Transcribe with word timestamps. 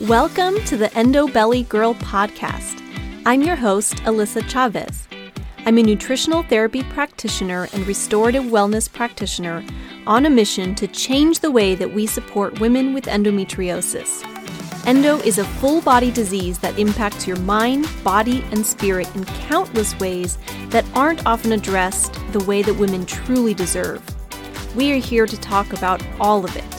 Welcome 0.00 0.56
to 0.64 0.76
the 0.76 0.92
Endo 0.98 1.28
Belly 1.28 1.62
Girl 1.62 1.94
podcast. 1.94 2.82
I'm 3.24 3.42
your 3.42 3.54
host, 3.54 3.94
Alyssa 3.98 4.42
Chavez. 4.50 5.06
I'm 5.66 5.78
a 5.78 5.84
nutritional 5.84 6.42
therapy 6.42 6.82
practitioner 6.82 7.68
and 7.72 7.86
restorative 7.86 8.42
wellness 8.42 8.92
practitioner 8.92 9.64
on 10.08 10.26
a 10.26 10.30
mission 10.30 10.74
to 10.74 10.88
change 10.88 11.38
the 11.38 11.50
way 11.52 11.76
that 11.76 11.94
we 11.94 12.08
support 12.08 12.58
women 12.58 12.92
with 12.92 13.04
endometriosis. 13.04 14.26
Endo 14.84 15.18
is 15.18 15.38
a 15.38 15.44
full 15.44 15.80
body 15.80 16.10
disease 16.10 16.58
that 16.58 16.76
impacts 16.76 17.28
your 17.28 17.38
mind, 17.38 17.88
body, 18.02 18.44
and 18.50 18.66
spirit 18.66 19.06
in 19.14 19.24
countless 19.46 19.96
ways 20.00 20.38
that 20.70 20.84
aren't 20.96 21.24
often 21.24 21.52
addressed 21.52 22.18
the 22.32 22.42
way 22.46 22.62
that 22.62 22.74
women 22.74 23.06
truly 23.06 23.54
deserve. 23.54 24.02
We 24.74 24.92
are 24.92 24.96
here 24.96 25.26
to 25.26 25.40
talk 25.40 25.72
about 25.72 26.02
all 26.18 26.44
of 26.44 26.56
it. 26.56 26.73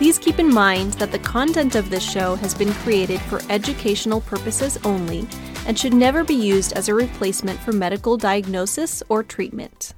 Please 0.00 0.18
keep 0.18 0.38
in 0.38 0.48
mind 0.48 0.94
that 0.94 1.12
the 1.12 1.18
content 1.18 1.74
of 1.74 1.90
this 1.90 2.02
show 2.02 2.34
has 2.36 2.54
been 2.54 2.72
created 2.72 3.20
for 3.20 3.42
educational 3.50 4.22
purposes 4.22 4.78
only 4.82 5.26
and 5.66 5.78
should 5.78 5.92
never 5.92 6.24
be 6.24 6.32
used 6.32 6.72
as 6.72 6.88
a 6.88 6.94
replacement 6.94 7.60
for 7.60 7.72
medical 7.72 8.16
diagnosis 8.16 9.02
or 9.10 9.22
treatment. 9.22 9.92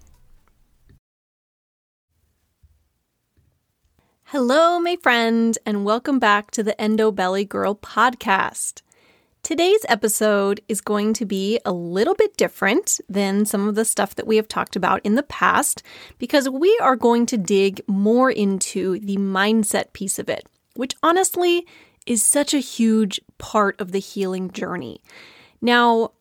Hello, 4.24 4.80
my 4.80 4.96
friend, 4.96 5.57
and 5.65 5.84
welcome 5.84 6.19
back 6.19 6.51
to 6.51 6.65
the 6.65 6.79
Endo 6.80 7.12
Belly 7.12 7.45
Girl 7.45 7.77
podcast. 7.77 8.82
Today's 9.42 9.84
episode 9.88 10.60
is 10.69 10.80
going 10.80 11.14
to 11.14 11.27
be 11.27 11.59
a 11.64 11.73
little 11.73 12.14
bit 12.14 12.37
different 12.37 13.01
than 13.09 13.45
some 13.45 13.66
of 13.66 13.74
the 13.74 13.84
stuff 13.84 14.15
that 14.15 14.27
we 14.27 14.37
have 14.37 14.46
talked 14.46 14.77
about 14.77 15.01
in 15.02 15.16
the 15.16 15.24
past 15.24 15.82
because 16.18 16.48
we 16.48 16.78
are 16.80 16.95
going 16.95 17.27
to 17.27 17.37
dig 17.37 17.80
more 17.88 18.30
into 18.30 19.01
the 19.01 19.16
mindset 19.16 19.92
piece 19.95 20.20
of 20.20 20.28
it, 20.28 20.46
which 20.77 20.95
honestly 21.02 21.66
is 22.06 22.23
such 22.23 22.55
a 22.55 22.59
huge 22.59 23.20
part 23.38 23.80
of 23.80 23.91
the 23.91 23.98
healing 23.98 24.48
journey. 24.52 25.02
Now, 25.60 26.13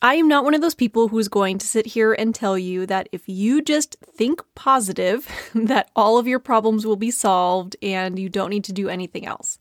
I 0.00 0.14
am 0.14 0.26
not 0.26 0.44
one 0.44 0.54
of 0.54 0.62
those 0.62 0.74
people 0.74 1.08
who's 1.08 1.28
going 1.28 1.58
to 1.58 1.66
sit 1.66 1.84
here 1.84 2.14
and 2.14 2.34
tell 2.34 2.56
you 2.56 2.86
that 2.86 3.10
if 3.12 3.28
you 3.28 3.60
just 3.60 3.98
think 4.16 4.40
positive, 4.54 5.28
that 5.54 5.90
all 5.94 6.16
of 6.16 6.26
your 6.26 6.38
problems 6.38 6.86
will 6.86 6.96
be 6.96 7.10
solved 7.10 7.76
and 7.82 8.18
you 8.18 8.30
don't 8.30 8.48
need 8.48 8.64
to 8.64 8.72
do 8.72 8.88
anything 8.88 9.26
else. 9.26 9.58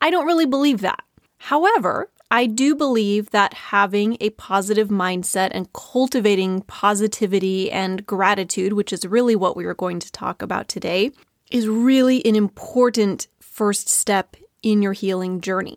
I 0.00 0.10
don't 0.10 0.26
really 0.26 0.46
believe 0.46 0.80
that. 0.82 1.02
However, 1.38 2.08
I 2.32 2.46
do 2.46 2.74
believe 2.74 3.28
that 3.32 3.52
having 3.52 4.16
a 4.18 4.30
positive 4.30 4.88
mindset 4.88 5.50
and 5.52 5.70
cultivating 5.74 6.62
positivity 6.62 7.70
and 7.70 8.06
gratitude, 8.06 8.72
which 8.72 8.90
is 8.90 9.04
really 9.04 9.36
what 9.36 9.54
we 9.54 9.66
are 9.66 9.74
going 9.74 10.00
to 10.00 10.10
talk 10.10 10.40
about 10.40 10.66
today, 10.66 11.10
is 11.50 11.68
really 11.68 12.24
an 12.24 12.34
important 12.34 13.26
first 13.38 13.90
step 13.90 14.34
in 14.62 14.80
your 14.80 14.94
healing 14.94 15.42
journey. 15.42 15.76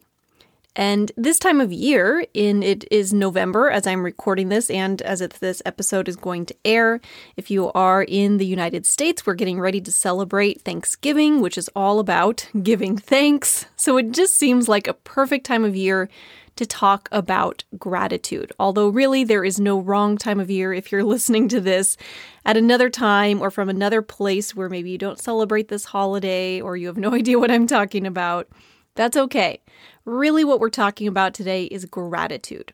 And 0.77 1.11
this 1.17 1.39
time 1.39 1.59
of 1.59 1.73
year, 1.73 2.25
in 2.33 2.63
it 2.63 2.85
is 2.89 3.13
November 3.13 3.69
as 3.69 3.85
I'm 3.85 4.03
recording 4.03 4.47
this 4.47 4.69
and 4.69 5.01
as 5.01 5.19
this 5.19 5.61
episode 5.65 6.07
is 6.07 6.15
going 6.15 6.45
to 6.45 6.55
air. 6.63 7.01
If 7.35 7.51
you 7.51 7.69
are 7.73 8.03
in 8.03 8.37
the 8.37 8.45
United 8.45 8.85
States, 8.85 9.25
we're 9.25 9.35
getting 9.35 9.59
ready 9.59 9.81
to 9.81 9.91
celebrate 9.91 10.61
Thanksgiving, 10.61 11.41
which 11.41 11.57
is 11.57 11.69
all 11.75 11.99
about 11.99 12.47
giving 12.63 12.97
thanks. 12.97 13.65
So 13.75 13.97
it 13.97 14.11
just 14.11 14.37
seems 14.37 14.69
like 14.69 14.87
a 14.87 14.93
perfect 14.93 15.45
time 15.45 15.65
of 15.65 15.75
year 15.75 16.09
to 16.55 16.65
talk 16.65 17.09
about 17.11 17.63
gratitude. 17.77 18.51
Although, 18.59 18.89
really, 18.89 19.23
there 19.23 19.43
is 19.43 19.59
no 19.59 19.79
wrong 19.79 20.17
time 20.17 20.39
of 20.39 20.49
year 20.49 20.73
if 20.73 20.91
you're 20.91 21.03
listening 21.15 21.47
to 21.49 21.61
this 21.61 21.97
at 22.45 22.57
another 22.57 22.89
time 22.89 23.41
or 23.41 23.51
from 23.51 23.69
another 23.69 24.01
place 24.01 24.55
where 24.55 24.69
maybe 24.69 24.91
you 24.91 24.97
don't 24.97 25.19
celebrate 25.19 25.67
this 25.67 25.85
holiday 25.85 26.61
or 26.61 26.77
you 26.77 26.87
have 26.87 26.97
no 26.97 27.13
idea 27.13 27.39
what 27.39 27.51
I'm 27.51 27.67
talking 27.67 28.05
about. 28.05 28.47
That's 28.95 29.17
okay. 29.17 29.61
Really, 30.05 30.43
what 30.43 30.59
we're 30.59 30.69
talking 30.69 31.07
about 31.07 31.33
today 31.33 31.65
is 31.65 31.85
gratitude. 31.85 32.73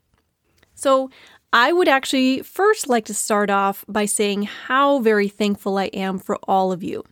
So, 0.75 1.09
I 1.53 1.73
would 1.73 1.89
actually 1.89 2.43
first 2.43 2.87
like 2.87 3.03
to 3.05 3.13
start 3.13 3.49
off 3.49 3.83
by 3.87 4.05
saying 4.05 4.43
how 4.43 4.99
very 4.99 5.27
thankful 5.27 5.77
I 5.77 5.85
am 5.87 6.17
for 6.17 6.37
all 6.47 6.71
of 6.71 6.81
you 6.81 7.03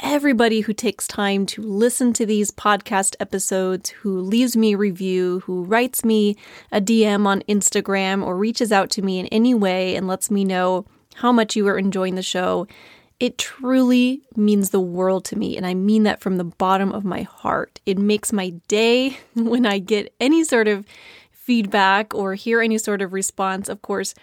everybody 0.00 0.60
who 0.60 0.72
takes 0.72 1.06
time 1.06 1.46
to 1.46 1.62
listen 1.62 2.12
to 2.14 2.26
these 2.26 2.50
podcast 2.50 3.14
episodes, 3.20 3.90
who 3.90 4.20
leaves 4.20 4.56
me 4.56 4.74
a 4.74 4.78
review, 4.78 5.40
who 5.40 5.64
writes 5.64 6.04
me 6.04 6.36
a 6.72 6.80
DM 6.80 7.26
on 7.26 7.42
Instagram 7.42 8.24
or 8.24 8.36
reaches 8.36 8.72
out 8.72 8.90
to 8.90 9.02
me 9.02 9.18
in 9.18 9.26
any 9.26 9.54
way 9.54 9.94
and 9.96 10.06
lets 10.06 10.30
me 10.30 10.44
know 10.44 10.86
how 11.16 11.32
much 11.32 11.56
you 11.56 11.66
are 11.68 11.78
enjoying 11.78 12.14
the 12.14 12.22
show. 12.22 12.66
It 13.18 13.36
truly 13.36 14.22
means 14.34 14.70
the 14.70 14.80
world 14.80 15.24
to 15.26 15.36
me, 15.36 15.56
and 15.56 15.66
I 15.66 15.74
mean 15.74 16.04
that 16.04 16.20
from 16.20 16.38
the 16.38 16.44
bottom 16.44 16.92
of 16.92 17.04
my 17.04 17.22
heart. 17.22 17.80
It 17.84 17.98
makes 17.98 18.32
my 18.32 18.50
day 18.68 19.18
when 19.34 19.66
I 19.66 19.78
get 19.78 20.14
any 20.20 20.44
sort 20.44 20.68
of 20.68 20.86
feedback 21.30 22.14
or 22.14 22.34
hear 22.34 22.60
any 22.60 22.78
sort 22.78 23.02
of 23.02 23.12
response. 23.12 23.68
Of 23.68 23.82
course, 23.82 24.14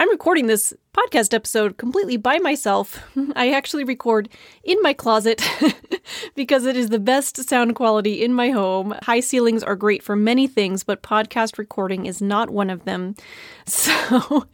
I'm 0.00 0.08
recording 0.08 0.46
this 0.46 0.72
podcast 0.94 1.34
episode 1.34 1.76
completely 1.76 2.16
by 2.16 2.38
myself. 2.38 3.06
I 3.36 3.52
actually 3.52 3.84
record 3.84 4.30
in 4.64 4.80
my 4.80 4.94
closet 4.94 5.46
because 6.34 6.64
it 6.64 6.74
is 6.74 6.88
the 6.88 6.98
best 6.98 7.36
sound 7.46 7.74
quality 7.74 8.24
in 8.24 8.32
my 8.32 8.48
home. 8.48 8.94
High 9.02 9.20
ceilings 9.20 9.62
are 9.62 9.76
great 9.76 10.02
for 10.02 10.16
many 10.16 10.46
things, 10.46 10.84
but 10.84 11.02
podcast 11.02 11.58
recording 11.58 12.06
is 12.06 12.22
not 12.22 12.48
one 12.48 12.70
of 12.70 12.84
them. 12.86 13.14
So 13.66 14.46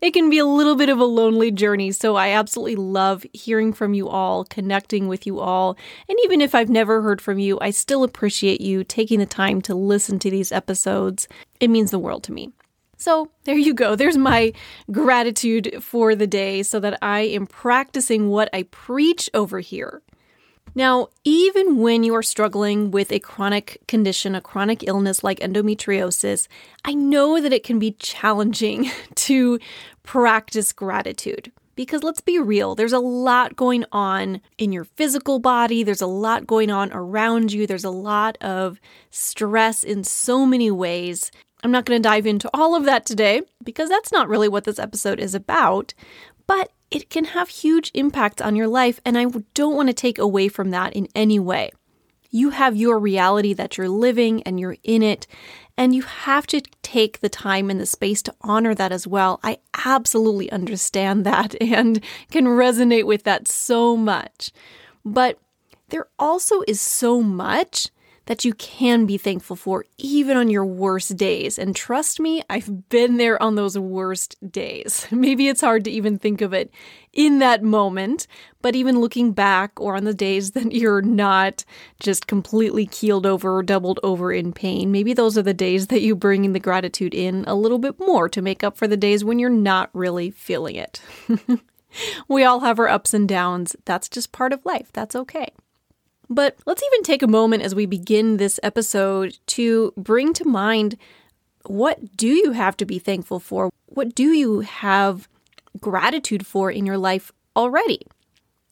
it 0.00 0.12
can 0.12 0.30
be 0.30 0.38
a 0.38 0.46
little 0.46 0.76
bit 0.76 0.88
of 0.88 0.98
a 0.98 1.04
lonely 1.04 1.50
journey. 1.50 1.92
So 1.92 2.16
I 2.16 2.28
absolutely 2.28 2.76
love 2.76 3.26
hearing 3.34 3.74
from 3.74 3.92
you 3.92 4.08
all, 4.08 4.44
connecting 4.44 5.08
with 5.08 5.26
you 5.26 5.40
all. 5.40 5.76
And 6.08 6.16
even 6.24 6.40
if 6.40 6.54
I've 6.54 6.70
never 6.70 7.02
heard 7.02 7.20
from 7.20 7.38
you, 7.38 7.58
I 7.60 7.70
still 7.70 8.02
appreciate 8.02 8.62
you 8.62 8.82
taking 8.82 9.18
the 9.18 9.26
time 9.26 9.60
to 9.62 9.74
listen 9.74 10.18
to 10.20 10.30
these 10.30 10.52
episodes. 10.52 11.28
It 11.60 11.68
means 11.68 11.90
the 11.90 11.98
world 11.98 12.22
to 12.24 12.32
me. 12.32 12.52
So 13.02 13.32
there 13.42 13.58
you 13.58 13.74
go. 13.74 13.96
There's 13.96 14.16
my 14.16 14.52
gratitude 14.92 15.82
for 15.82 16.14
the 16.14 16.28
day 16.28 16.62
so 16.62 16.78
that 16.78 17.00
I 17.02 17.22
am 17.22 17.48
practicing 17.48 18.28
what 18.28 18.48
I 18.52 18.62
preach 18.62 19.28
over 19.34 19.58
here. 19.58 20.02
Now, 20.76 21.08
even 21.24 21.78
when 21.78 22.04
you 22.04 22.14
are 22.14 22.22
struggling 22.22 22.92
with 22.92 23.10
a 23.10 23.18
chronic 23.18 23.82
condition, 23.88 24.36
a 24.36 24.40
chronic 24.40 24.84
illness 24.86 25.24
like 25.24 25.40
endometriosis, 25.40 26.46
I 26.84 26.94
know 26.94 27.40
that 27.40 27.52
it 27.52 27.64
can 27.64 27.80
be 27.80 27.96
challenging 27.98 28.88
to 29.16 29.58
practice 30.04 30.72
gratitude. 30.72 31.50
Because 31.74 32.04
let's 32.04 32.20
be 32.20 32.38
real, 32.38 32.76
there's 32.76 32.92
a 32.92 33.00
lot 33.00 33.56
going 33.56 33.84
on 33.90 34.42
in 34.58 34.70
your 34.70 34.84
physical 34.84 35.40
body, 35.40 35.82
there's 35.82 36.02
a 36.02 36.06
lot 36.06 36.46
going 36.46 36.70
on 36.70 36.92
around 36.92 37.50
you, 37.50 37.66
there's 37.66 37.82
a 37.82 37.90
lot 37.90 38.38
of 38.42 38.78
stress 39.10 39.82
in 39.82 40.04
so 40.04 40.46
many 40.46 40.70
ways. 40.70 41.32
I'm 41.62 41.70
not 41.70 41.84
going 41.84 42.00
to 42.02 42.08
dive 42.08 42.26
into 42.26 42.50
all 42.52 42.74
of 42.74 42.84
that 42.84 43.06
today 43.06 43.42
because 43.62 43.88
that's 43.88 44.12
not 44.12 44.28
really 44.28 44.48
what 44.48 44.64
this 44.64 44.78
episode 44.78 45.20
is 45.20 45.34
about, 45.34 45.94
but 46.46 46.72
it 46.90 47.08
can 47.08 47.24
have 47.26 47.48
huge 47.48 47.90
impacts 47.94 48.42
on 48.42 48.56
your 48.56 48.68
life, 48.68 49.00
and 49.04 49.16
I 49.16 49.26
don't 49.54 49.76
want 49.76 49.88
to 49.88 49.94
take 49.94 50.18
away 50.18 50.48
from 50.48 50.70
that 50.70 50.92
in 50.92 51.08
any 51.14 51.38
way. 51.38 51.70
You 52.30 52.50
have 52.50 52.76
your 52.76 52.98
reality 52.98 53.52
that 53.54 53.76
you're 53.76 53.88
living 53.88 54.42
and 54.42 54.58
you're 54.58 54.76
in 54.82 55.02
it, 55.02 55.26
and 55.76 55.94
you 55.94 56.02
have 56.02 56.46
to 56.48 56.60
take 56.82 57.20
the 57.20 57.28
time 57.28 57.70
and 57.70 57.80
the 57.80 57.86
space 57.86 58.22
to 58.22 58.34
honor 58.42 58.74
that 58.74 58.92
as 58.92 59.06
well. 59.06 59.40
I 59.42 59.58
absolutely 59.86 60.50
understand 60.50 61.24
that 61.24 61.54
and 61.60 62.02
can 62.30 62.44
resonate 62.44 63.06
with 63.06 63.24
that 63.24 63.48
so 63.48 63.96
much. 63.96 64.50
But 65.04 65.38
there 65.88 66.08
also 66.18 66.62
is 66.66 66.80
so 66.80 67.22
much 67.22 67.88
that 68.26 68.44
you 68.44 68.54
can 68.54 69.04
be 69.04 69.18
thankful 69.18 69.56
for 69.56 69.84
even 69.98 70.36
on 70.36 70.48
your 70.48 70.64
worst 70.64 71.16
days. 71.16 71.58
And 71.58 71.74
trust 71.74 72.20
me, 72.20 72.42
I've 72.48 72.88
been 72.88 73.16
there 73.16 73.42
on 73.42 73.56
those 73.56 73.78
worst 73.78 74.36
days. 74.50 75.06
Maybe 75.10 75.48
it's 75.48 75.60
hard 75.60 75.84
to 75.84 75.90
even 75.90 76.18
think 76.18 76.40
of 76.40 76.52
it 76.52 76.70
in 77.12 77.40
that 77.40 77.62
moment, 77.62 78.26
but 78.62 78.74
even 78.74 79.00
looking 79.00 79.32
back 79.32 79.80
or 79.80 79.96
on 79.96 80.04
the 80.04 80.14
days 80.14 80.50
that 80.52 80.72
you're 80.72 81.02
not 81.02 81.64
just 82.00 82.26
completely 82.26 82.86
keeled 82.86 83.26
over 83.26 83.56
or 83.56 83.62
doubled 83.62 84.00
over 84.02 84.32
in 84.32 84.52
pain, 84.52 84.92
maybe 84.92 85.12
those 85.12 85.36
are 85.36 85.42
the 85.42 85.52
days 85.52 85.88
that 85.88 86.00
you 86.00 86.14
bring 86.14 86.44
in 86.44 86.52
the 86.52 86.60
gratitude 86.60 87.14
in 87.14 87.44
a 87.46 87.54
little 87.54 87.78
bit 87.78 87.98
more 87.98 88.28
to 88.28 88.40
make 88.40 88.64
up 88.64 88.76
for 88.76 88.86
the 88.86 88.96
days 88.96 89.24
when 89.24 89.38
you're 89.38 89.50
not 89.50 89.90
really 89.92 90.30
feeling 90.30 90.76
it. 90.76 91.02
we 92.28 92.44
all 92.44 92.60
have 92.60 92.78
our 92.78 92.88
ups 92.88 93.12
and 93.12 93.28
downs. 93.28 93.76
That's 93.84 94.08
just 94.08 94.32
part 94.32 94.52
of 94.52 94.64
life. 94.64 94.90
That's 94.92 95.16
okay. 95.16 95.48
But 96.34 96.56
let's 96.64 96.82
even 96.82 97.02
take 97.02 97.22
a 97.22 97.26
moment 97.26 97.62
as 97.62 97.74
we 97.74 97.84
begin 97.84 98.38
this 98.38 98.58
episode 98.62 99.38
to 99.48 99.92
bring 99.96 100.32
to 100.34 100.46
mind 100.46 100.96
what 101.64 102.16
do 102.16 102.26
you 102.26 102.52
have 102.52 102.76
to 102.78 102.86
be 102.86 102.98
thankful 102.98 103.38
for? 103.38 103.70
What 103.86 104.14
do 104.14 104.32
you 104.32 104.60
have 104.60 105.28
gratitude 105.80 106.46
for 106.46 106.70
in 106.70 106.86
your 106.86 106.98
life 106.98 107.32
already? 107.54 108.06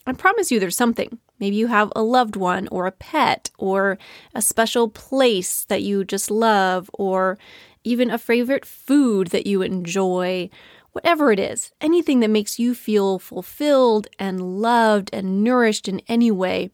I 0.06 0.12
promise 0.14 0.50
you 0.50 0.58
there's 0.58 0.76
something. 0.76 1.18
Maybe 1.38 1.56
you 1.56 1.68
have 1.68 1.92
a 1.94 2.02
loved 2.02 2.34
one 2.34 2.66
or 2.68 2.86
a 2.86 2.92
pet 2.92 3.50
or 3.58 3.98
a 4.34 4.42
special 4.42 4.88
place 4.88 5.64
that 5.66 5.82
you 5.82 6.04
just 6.04 6.30
love 6.30 6.90
or 6.94 7.38
even 7.84 8.10
a 8.10 8.18
favorite 8.18 8.64
food 8.64 9.28
that 9.28 9.46
you 9.46 9.62
enjoy. 9.62 10.48
Whatever 10.92 11.30
it 11.30 11.38
is, 11.38 11.70
anything 11.80 12.20
that 12.20 12.30
makes 12.30 12.58
you 12.58 12.74
feel 12.74 13.18
fulfilled 13.20 14.08
and 14.18 14.60
loved 14.60 15.10
and 15.12 15.44
nourished 15.44 15.86
in 15.86 16.00
any 16.08 16.32
way, 16.32 16.70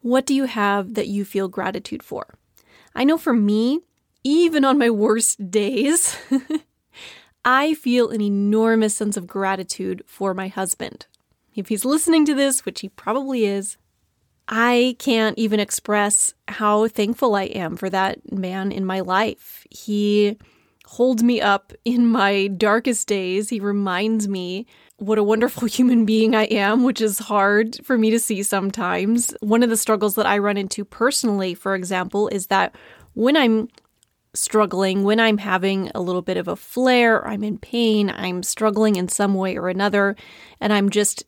what 0.00 0.26
do 0.26 0.34
you 0.34 0.44
have 0.44 0.94
that 0.94 1.08
you 1.08 1.24
feel 1.24 1.48
gratitude 1.48 2.02
for? 2.02 2.34
I 2.94 3.04
know 3.04 3.18
for 3.18 3.32
me, 3.32 3.80
even 4.24 4.64
on 4.64 4.78
my 4.78 4.90
worst 4.90 5.50
days, 5.50 6.16
I 7.44 7.74
feel 7.74 8.10
an 8.10 8.20
enormous 8.20 8.94
sense 8.94 9.16
of 9.16 9.26
gratitude 9.26 10.02
for 10.06 10.34
my 10.34 10.48
husband. 10.48 11.06
If 11.54 11.68
he's 11.68 11.84
listening 11.84 12.24
to 12.26 12.34
this, 12.34 12.64
which 12.64 12.80
he 12.80 12.88
probably 12.88 13.44
is, 13.44 13.76
I 14.48 14.96
can't 14.98 15.38
even 15.38 15.60
express 15.60 16.32
how 16.46 16.88
thankful 16.88 17.34
I 17.34 17.44
am 17.44 17.76
for 17.76 17.90
that 17.90 18.32
man 18.32 18.72
in 18.72 18.84
my 18.84 19.00
life. 19.00 19.66
He 19.70 20.38
holds 20.88 21.22
me 21.22 21.38
up 21.38 21.74
in 21.84 22.06
my 22.06 22.46
darkest 22.46 23.06
days. 23.06 23.50
He 23.50 23.60
reminds 23.60 24.26
me 24.26 24.66
what 24.96 25.18
a 25.18 25.22
wonderful 25.22 25.68
human 25.68 26.06
being 26.06 26.34
I 26.34 26.44
am, 26.44 26.82
which 26.82 27.02
is 27.02 27.18
hard 27.18 27.78
for 27.84 27.98
me 27.98 28.10
to 28.10 28.18
see 28.18 28.42
sometimes. 28.42 29.34
One 29.40 29.62
of 29.62 29.68
the 29.68 29.76
struggles 29.76 30.14
that 30.14 30.24
I 30.24 30.38
run 30.38 30.56
into 30.56 30.86
personally, 30.86 31.52
for 31.52 31.74
example, 31.74 32.28
is 32.28 32.46
that 32.46 32.74
when 33.12 33.36
I'm 33.36 33.68
struggling, 34.32 35.04
when 35.04 35.20
I'm 35.20 35.36
having 35.36 35.90
a 35.94 36.00
little 36.00 36.22
bit 36.22 36.38
of 36.38 36.48
a 36.48 36.56
flare, 36.56 37.26
I'm 37.28 37.44
in 37.44 37.58
pain, 37.58 38.08
I'm 38.08 38.42
struggling 38.42 38.96
in 38.96 39.08
some 39.08 39.34
way 39.34 39.58
or 39.58 39.68
another, 39.68 40.16
and 40.58 40.72
I'm 40.72 40.88
just 40.88 41.24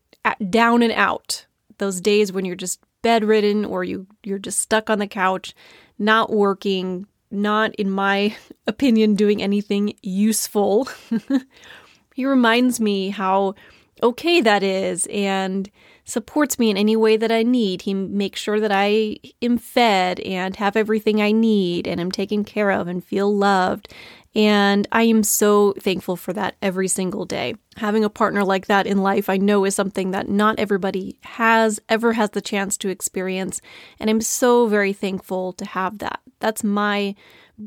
down 0.48 0.82
and 0.82 0.92
out. 0.92 1.44
Those 1.76 2.00
days 2.00 2.32
when 2.32 2.46
you're 2.46 2.56
just 2.56 2.80
bedridden 3.02 3.66
or 3.66 3.84
you 3.84 4.06
you're 4.24 4.38
just 4.38 4.58
stuck 4.58 4.88
on 4.88 5.00
the 5.00 5.06
couch, 5.06 5.54
not 5.98 6.32
working, 6.32 7.06
not 7.30 7.74
in 7.76 7.90
my 7.90 8.36
opinion 8.66 9.14
doing 9.14 9.42
anything 9.42 9.94
useful. 10.02 10.88
he 12.14 12.24
reminds 12.24 12.80
me 12.80 13.10
how 13.10 13.54
okay 14.02 14.40
that 14.40 14.62
is 14.62 15.06
and 15.10 15.70
supports 16.04 16.58
me 16.58 16.70
in 16.70 16.76
any 16.76 16.96
way 16.96 17.16
that 17.16 17.30
I 17.30 17.42
need. 17.42 17.82
He 17.82 17.94
makes 17.94 18.40
sure 18.40 18.60
that 18.60 18.72
I 18.72 19.18
am 19.40 19.58
fed 19.58 20.20
and 20.20 20.56
have 20.56 20.76
everything 20.76 21.22
I 21.22 21.32
need 21.32 21.86
and 21.86 22.00
am 22.00 22.10
taken 22.10 22.44
care 22.44 22.70
of 22.70 22.88
and 22.88 23.04
feel 23.04 23.34
loved. 23.34 23.92
And 24.34 24.86
I 24.92 25.02
am 25.02 25.24
so 25.24 25.72
thankful 25.78 26.16
for 26.16 26.32
that 26.34 26.56
every 26.62 26.86
single 26.86 27.24
day. 27.24 27.56
Having 27.76 28.04
a 28.04 28.10
partner 28.10 28.44
like 28.44 28.66
that 28.66 28.86
in 28.86 29.02
life, 29.02 29.28
I 29.28 29.38
know, 29.38 29.64
is 29.64 29.74
something 29.74 30.12
that 30.12 30.28
not 30.28 30.58
everybody 30.58 31.18
has, 31.22 31.80
ever 31.88 32.12
has 32.12 32.30
the 32.30 32.40
chance 32.40 32.76
to 32.78 32.88
experience. 32.88 33.60
And 33.98 34.08
I'm 34.08 34.20
so 34.20 34.66
very 34.66 34.92
thankful 34.92 35.52
to 35.54 35.64
have 35.64 35.98
that. 35.98 36.20
That's 36.40 36.64
my 36.64 37.14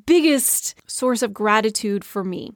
biggest 0.05 0.75
source 0.85 1.21
of 1.21 1.33
gratitude 1.33 2.03
for 2.03 2.23
me. 2.23 2.51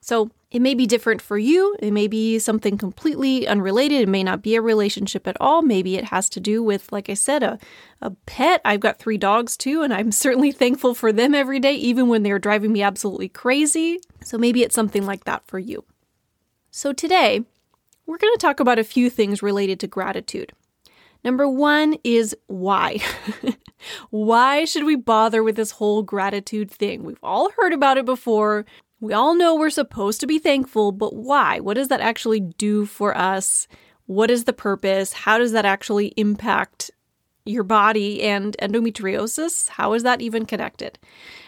So 0.00 0.30
it 0.50 0.60
may 0.60 0.74
be 0.74 0.86
different 0.86 1.22
for 1.22 1.38
you. 1.38 1.76
It 1.78 1.92
may 1.92 2.08
be 2.08 2.38
something 2.38 2.76
completely 2.76 3.46
unrelated. 3.46 4.02
It 4.02 4.08
may 4.08 4.22
not 4.22 4.42
be 4.42 4.56
a 4.56 4.60
relationship 4.60 5.26
at 5.26 5.40
all. 5.40 5.62
Maybe 5.62 5.96
it 5.96 6.04
has 6.06 6.28
to 6.30 6.40
do 6.40 6.62
with, 6.62 6.90
like 6.92 7.08
I 7.08 7.14
said, 7.14 7.42
a, 7.42 7.58
a 8.00 8.10
pet. 8.26 8.60
I've 8.64 8.80
got 8.80 8.98
three 8.98 9.16
dogs 9.16 9.56
too, 9.56 9.82
and 9.82 9.94
I'm 9.94 10.12
certainly 10.12 10.52
thankful 10.52 10.94
for 10.94 11.12
them 11.12 11.34
every 11.34 11.60
day, 11.60 11.74
even 11.74 12.08
when 12.08 12.22
they're 12.22 12.38
driving 12.38 12.72
me 12.72 12.82
absolutely 12.82 13.28
crazy. 13.28 14.00
So 14.22 14.36
maybe 14.36 14.62
it's 14.62 14.74
something 14.74 15.06
like 15.06 15.24
that 15.24 15.46
for 15.46 15.58
you. 15.58 15.84
So 16.70 16.92
today, 16.92 17.44
we're 18.04 18.18
going 18.18 18.34
to 18.34 18.40
talk 18.40 18.60
about 18.60 18.78
a 18.78 18.84
few 18.84 19.08
things 19.08 19.42
related 19.42 19.78
to 19.80 19.86
gratitude. 19.86 20.52
Number 21.24 21.48
one 21.48 21.96
is 22.04 22.36
why. 22.46 22.98
why 24.10 24.64
should 24.64 24.84
we 24.84 24.96
bother 24.96 25.42
with 25.42 25.56
this 25.56 25.70
whole 25.70 26.02
gratitude 26.02 26.70
thing? 26.70 27.04
We've 27.04 27.18
all 27.22 27.50
heard 27.56 27.72
about 27.72 27.98
it 27.98 28.04
before. 28.04 28.64
We 29.00 29.12
all 29.12 29.34
know 29.34 29.54
we're 29.54 29.70
supposed 29.70 30.20
to 30.20 30.26
be 30.26 30.38
thankful, 30.38 30.92
but 30.92 31.14
why? 31.14 31.60
What 31.60 31.74
does 31.74 31.88
that 31.88 32.00
actually 32.00 32.40
do 32.40 32.86
for 32.86 33.16
us? 33.16 33.66
What 34.06 34.30
is 34.30 34.44
the 34.44 34.52
purpose? 34.52 35.12
How 35.12 35.38
does 35.38 35.52
that 35.52 35.64
actually 35.64 36.08
impact 36.16 36.90
your 37.44 37.64
body 37.64 38.22
and 38.22 38.56
endometriosis? 38.60 39.68
How 39.68 39.92
is 39.94 40.02
that 40.02 40.20
even 40.20 40.46
connected? 40.46 40.98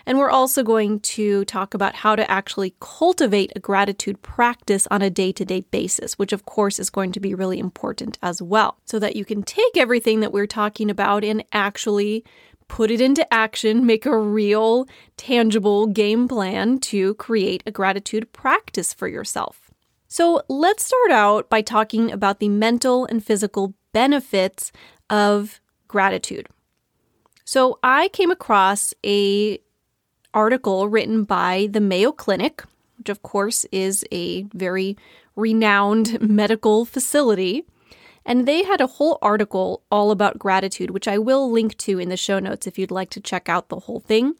And 0.07 0.19
we're 0.19 0.31
also 0.31 0.63
going 0.63 1.01
to 1.01 1.45
talk 1.45 1.75
about 1.75 1.95
how 1.95 2.17
to 2.17 2.29
actually 2.31 2.75
cultivate 2.81 3.53
a 3.55 3.61
gratitude 3.61 4.21
practice 4.23 4.87
on 4.91 5.03
a 5.03 5.11
day 5.11 5.33
to 5.33 5.45
day 5.45 5.63
basis, 5.71 6.19
which 6.19 6.33
of 6.33 6.45
course 6.45 6.79
is 6.79 6.91
going 6.91 7.13
to 7.13 7.21
be 7.21 7.35
really 7.35 7.59
important 7.59 8.19
as 8.23 8.43
well, 8.43 8.79
so 8.85 8.99
that 8.99 9.17
you 9.17 9.25
can 9.25 9.43
take 9.43 9.77
everything 9.77 10.21
that 10.21 10.33
we're 10.33 10.47
talking 10.47 10.91
about 10.91 11.25
and 11.25 11.45
actually 11.53 12.25
put 12.69 12.91
it 12.91 13.01
into 13.01 13.33
action, 13.33 13.87
make 13.87 14.07
a 14.07 14.19
real, 14.19 14.87
tangible 15.17 15.87
game 15.87 16.27
plan 16.29 16.79
to 16.79 17.15
create 17.15 17.63
a 17.67 17.71
gratitude 17.71 18.33
practice 18.33 18.93
for 18.93 19.07
yourself. 19.09 19.71
So, 20.09 20.43
let's 20.49 20.85
start 20.85 21.11
out 21.11 21.51
by 21.51 21.61
talking 21.61 22.13
about 22.13 22.39
the 22.39 22.49
mental 22.49 23.05
and 23.07 23.25
physical 23.25 23.75
benefits 23.93 24.71
of 25.11 25.61
gratitude. 25.95 26.49
So, 27.45 27.79
I 27.85 28.09
came 28.09 28.33
across 28.33 28.93
a 29.07 29.61
article 30.33 30.89
written 30.89 31.23
by 31.23 31.69
the 31.71 31.81
Mayo 31.81 32.11
Clinic, 32.11 32.65
which 32.99 33.09
of 33.09 33.23
course 33.23 33.65
is 33.71 34.05
a 34.11 34.43
very 34.53 34.97
renowned 35.37 36.21
medical 36.41 36.85
facility. 36.85 37.65
And 38.27 38.49
they 38.49 38.65
had 38.65 38.81
a 38.81 38.89
whole 38.97 39.19
article 39.23 39.83
all 39.89 40.11
about 40.11 40.37
gratitude, 40.37 40.91
which 40.91 41.07
I 41.07 41.19
will 41.19 41.49
link 41.49 41.77
to 41.87 42.01
in 42.01 42.09
the 42.09 42.17
show 42.17 42.41
notes 42.41 42.67
if 42.67 42.77
you'd 42.77 42.91
like 42.91 43.11
to 43.11 43.21
check 43.21 43.49
out 43.49 43.69
the 43.69 43.85
whole 43.87 44.01
thing. 44.01 44.35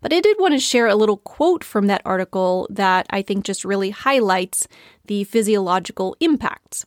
But 0.00 0.14
I 0.14 0.20
did 0.20 0.38
want 0.38 0.54
to 0.54 0.60
share 0.60 0.86
a 0.86 0.94
little 0.94 1.18
quote 1.18 1.62
from 1.62 1.88
that 1.88 2.02
article 2.06 2.68
that 2.70 3.06
I 3.10 3.20
think 3.20 3.44
just 3.44 3.66
really 3.66 3.90
highlights 3.90 4.66
the 5.04 5.24
physiological 5.24 6.16
impacts. 6.20 6.86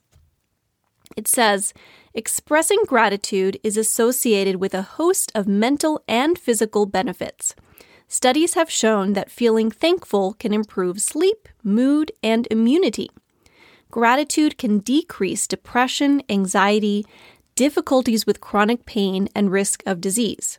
It 1.16 1.28
says, 1.28 1.74
Expressing 2.12 2.80
gratitude 2.88 3.60
is 3.62 3.76
associated 3.76 4.56
with 4.56 4.74
a 4.74 4.82
host 4.82 5.30
of 5.32 5.46
mental 5.46 6.02
and 6.08 6.36
physical 6.36 6.84
benefits. 6.84 7.54
Studies 8.08 8.54
have 8.54 8.68
shown 8.68 9.12
that 9.12 9.30
feeling 9.30 9.70
thankful 9.70 10.34
can 10.34 10.52
improve 10.52 11.00
sleep, 11.00 11.48
mood, 11.62 12.10
and 12.20 12.48
immunity. 12.50 13.08
Gratitude 13.92 14.58
can 14.58 14.80
decrease 14.80 15.46
depression, 15.46 16.20
anxiety, 16.28 17.06
difficulties 17.54 18.26
with 18.26 18.40
chronic 18.40 18.86
pain, 18.86 19.28
and 19.32 19.52
risk 19.52 19.80
of 19.86 20.00
disease. 20.00 20.58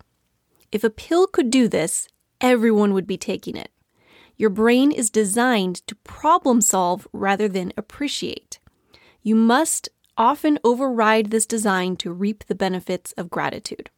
If 0.71 0.85
a 0.85 0.89
pill 0.89 1.27
could 1.27 1.49
do 1.49 1.67
this, 1.67 2.07
everyone 2.39 2.93
would 2.93 3.07
be 3.07 3.17
taking 3.17 3.57
it. 3.57 3.71
Your 4.37 4.49
brain 4.49 4.89
is 4.93 5.09
designed 5.09 5.85
to 5.87 5.95
problem 5.95 6.61
solve 6.61 7.09
rather 7.11 7.49
than 7.49 7.73
appreciate. 7.75 8.59
You 9.21 9.35
must 9.35 9.89
often 10.17 10.59
override 10.63 11.31
this 11.31 11.45
design 11.45 11.95
to 11.97 12.11
reap 12.11 12.45
the 12.45 12.55
benefits 12.55 13.11
of 13.13 13.29
gratitude. 13.29 13.89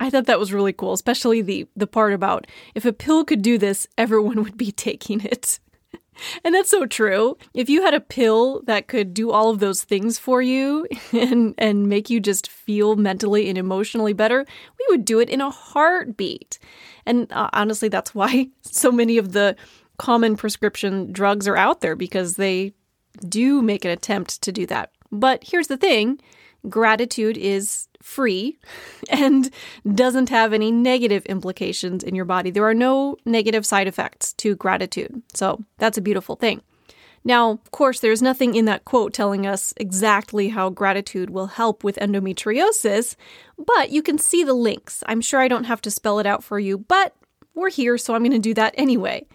I 0.00 0.08
thought 0.08 0.26
that 0.26 0.40
was 0.40 0.52
really 0.52 0.72
cool, 0.72 0.94
especially 0.94 1.42
the 1.42 1.68
the 1.76 1.86
part 1.86 2.14
about 2.14 2.46
if 2.74 2.84
a 2.84 2.92
pill 2.92 3.24
could 3.24 3.42
do 3.42 3.58
this, 3.58 3.86
everyone 3.98 4.42
would 4.42 4.56
be 4.56 4.72
taking 4.72 5.24
it. 5.24 5.60
And 6.44 6.54
that's 6.54 6.68
so 6.68 6.84
true. 6.84 7.38
If 7.54 7.70
you 7.70 7.80
had 7.80 7.94
a 7.94 8.00
pill 8.00 8.60
that 8.66 8.88
could 8.88 9.14
do 9.14 9.30
all 9.30 9.48
of 9.48 9.58
those 9.58 9.84
things 9.84 10.18
for 10.18 10.42
you 10.42 10.86
and 11.12 11.54
and 11.56 11.88
make 11.88 12.10
you 12.10 12.20
just 12.20 12.46
feel 12.46 12.96
mentally 12.96 13.48
and 13.48 13.56
emotionally 13.56 14.12
better, 14.12 14.44
we 14.78 14.86
would 14.90 15.06
do 15.06 15.18
it 15.20 15.30
in 15.30 15.40
a 15.40 15.48
heartbeat. 15.48 16.58
And 17.06 17.32
uh, 17.32 17.48
honestly, 17.54 17.88
that's 17.88 18.14
why 18.14 18.50
so 18.60 18.92
many 18.92 19.16
of 19.16 19.32
the 19.32 19.56
common 19.96 20.36
prescription 20.36 21.10
drugs 21.10 21.48
are 21.48 21.56
out 21.56 21.80
there 21.80 21.96
because 21.96 22.36
they 22.36 22.74
do 23.26 23.62
make 23.62 23.86
an 23.86 23.90
attempt 23.90 24.42
to 24.42 24.52
do 24.52 24.66
that. 24.66 24.90
But 25.12 25.44
here's 25.44 25.68
the 25.68 25.76
thing, 25.76 26.20
gratitude 26.68 27.36
is 27.36 27.88
free 28.02 28.58
and 29.10 29.50
doesn't 29.94 30.28
have 30.28 30.52
any 30.52 30.70
negative 30.70 31.24
implications 31.26 32.02
in 32.02 32.14
your 32.14 32.24
body. 32.24 32.50
There 32.50 32.68
are 32.68 32.74
no 32.74 33.16
negative 33.24 33.66
side 33.66 33.86
effects 33.86 34.32
to 34.34 34.56
gratitude. 34.56 35.22
So 35.34 35.64
that's 35.78 35.98
a 35.98 36.02
beautiful 36.02 36.36
thing. 36.36 36.62
Now, 37.22 37.50
of 37.50 37.70
course, 37.70 38.00
there's 38.00 38.22
nothing 38.22 38.54
in 38.54 38.64
that 38.64 38.86
quote 38.86 39.12
telling 39.12 39.46
us 39.46 39.74
exactly 39.76 40.48
how 40.48 40.70
gratitude 40.70 41.28
will 41.28 41.48
help 41.48 41.84
with 41.84 41.96
endometriosis, 41.96 43.14
but 43.58 43.90
you 43.90 44.02
can 44.02 44.16
see 44.16 44.42
the 44.42 44.54
links. 44.54 45.04
I'm 45.06 45.20
sure 45.20 45.40
I 45.40 45.48
don't 45.48 45.64
have 45.64 45.82
to 45.82 45.90
spell 45.90 46.18
it 46.18 46.26
out 46.26 46.42
for 46.42 46.58
you, 46.58 46.78
but 46.78 47.14
we're 47.54 47.70
here, 47.70 47.98
so 47.98 48.14
I'm 48.14 48.22
going 48.22 48.32
to 48.32 48.38
do 48.38 48.54
that 48.54 48.74
anyway. 48.78 49.26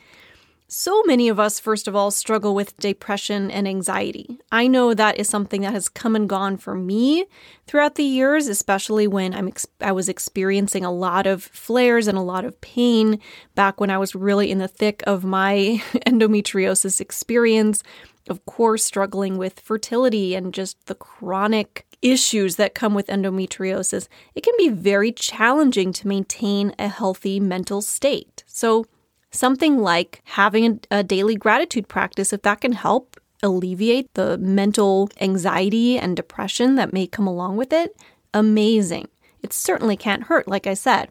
So 0.68 1.04
many 1.06 1.30
of 1.30 1.40
us, 1.40 1.60
first 1.60 1.88
of 1.88 1.96
all, 1.96 2.10
struggle 2.10 2.56
with 2.56 2.76
depression 2.78 3.52
and 3.52 3.68
anxiety. 3.68 4.40
I 4.52 4.66
know 4.66 4.96
that 4.96 5.20
is 5.20 5.30
something 5.30 5.62
that 5.62 5.74
has 5.74 5.88
come 5.88 6.16
and 6.16 6.28
gone 6.28 6.58
for 6.58 6.74
me 6.74 7.26
throughout 7.68 7.96
the 7.96 8.04
years, 8.04 8.48
especially 8.48 9.06
when 9.06 9.36
I'm 9.36 9.48
ex- 9.48 9.68
I 9.80 9.92
was 9.92 10.10
experiencing 10.10 10.84
a 10.84 10.92
lot 10.92 11.28
of 11.28 11.44
flares 11.44 12.08
and 12.08 12.18
a 12.18 12.22
lot 12.22 12.46
of 12.46 12.60
pain 12.62 13.20
back 13.54 13.80
when 13.80 13.92
I 13.92 14.00
was 14.00 14.16
really 14.16 14.50
in 14.50 14.58
the 14.58 14.68
thick 14.68 15.04
of 15.06 15.24
my 15.24 15.84
endometriosis 16.08 17.00
experience. 17.00 17.84
Of 18.28 18.44
course, 18.48 18.84
struggling 18.84 19.38
with 19.38 19.60
fertility 19.60 20.34
and 20.34 20.52
just 20.52 20.84
the 20.88 20.96
chronic 20.96 21.86
issues 22.02 22.56
that 22.56 22.74
come 22.74 22.96
with 22.96 23.06
endometriosis. 23.06 24.08
It 24.34 24.42
can 24.42 24.56
be 24.58 24.70
very 24.70 25.12
challenging 25.12 25.94
to 25.94 26.08
maintain 26.08 26.74
a 26.80 26.88
healthy 26.88 27.40
mental 27.40 27.84
state. 27.84 28.44
So, 28.48 28.86
Something 29.36 29.80
like 29.80 30.22
having 30.24 30.80
a, 30.90 31.04
daily 31.04 31.36
gratitude 31.36 31.90
practice, 31.90 32.32
if 32.32 32.42
that 32.44 32.62
can 32.62 32.72
help 32.72 33.20
alleviate 33.44 34.14
the 34.14 34.38
mental 34.38 35.10
anxiety 35.20 36.00
and 36.00 36.16
depression 36.16 36.76
that 36.76 36.94
may 36.94 37.06
come 37.06 37.28
along 37.28 37.58
with 37.58 37.74
it, 37.74 37.98
amazing. 38.34 39.10
It 39.44 39.52
certainly 39.52 39.98
can't 39.98 40.24
hurt, 40.24 40.48
like 40.48 40.68
I 40.68 40.74
said. 40.74 41.10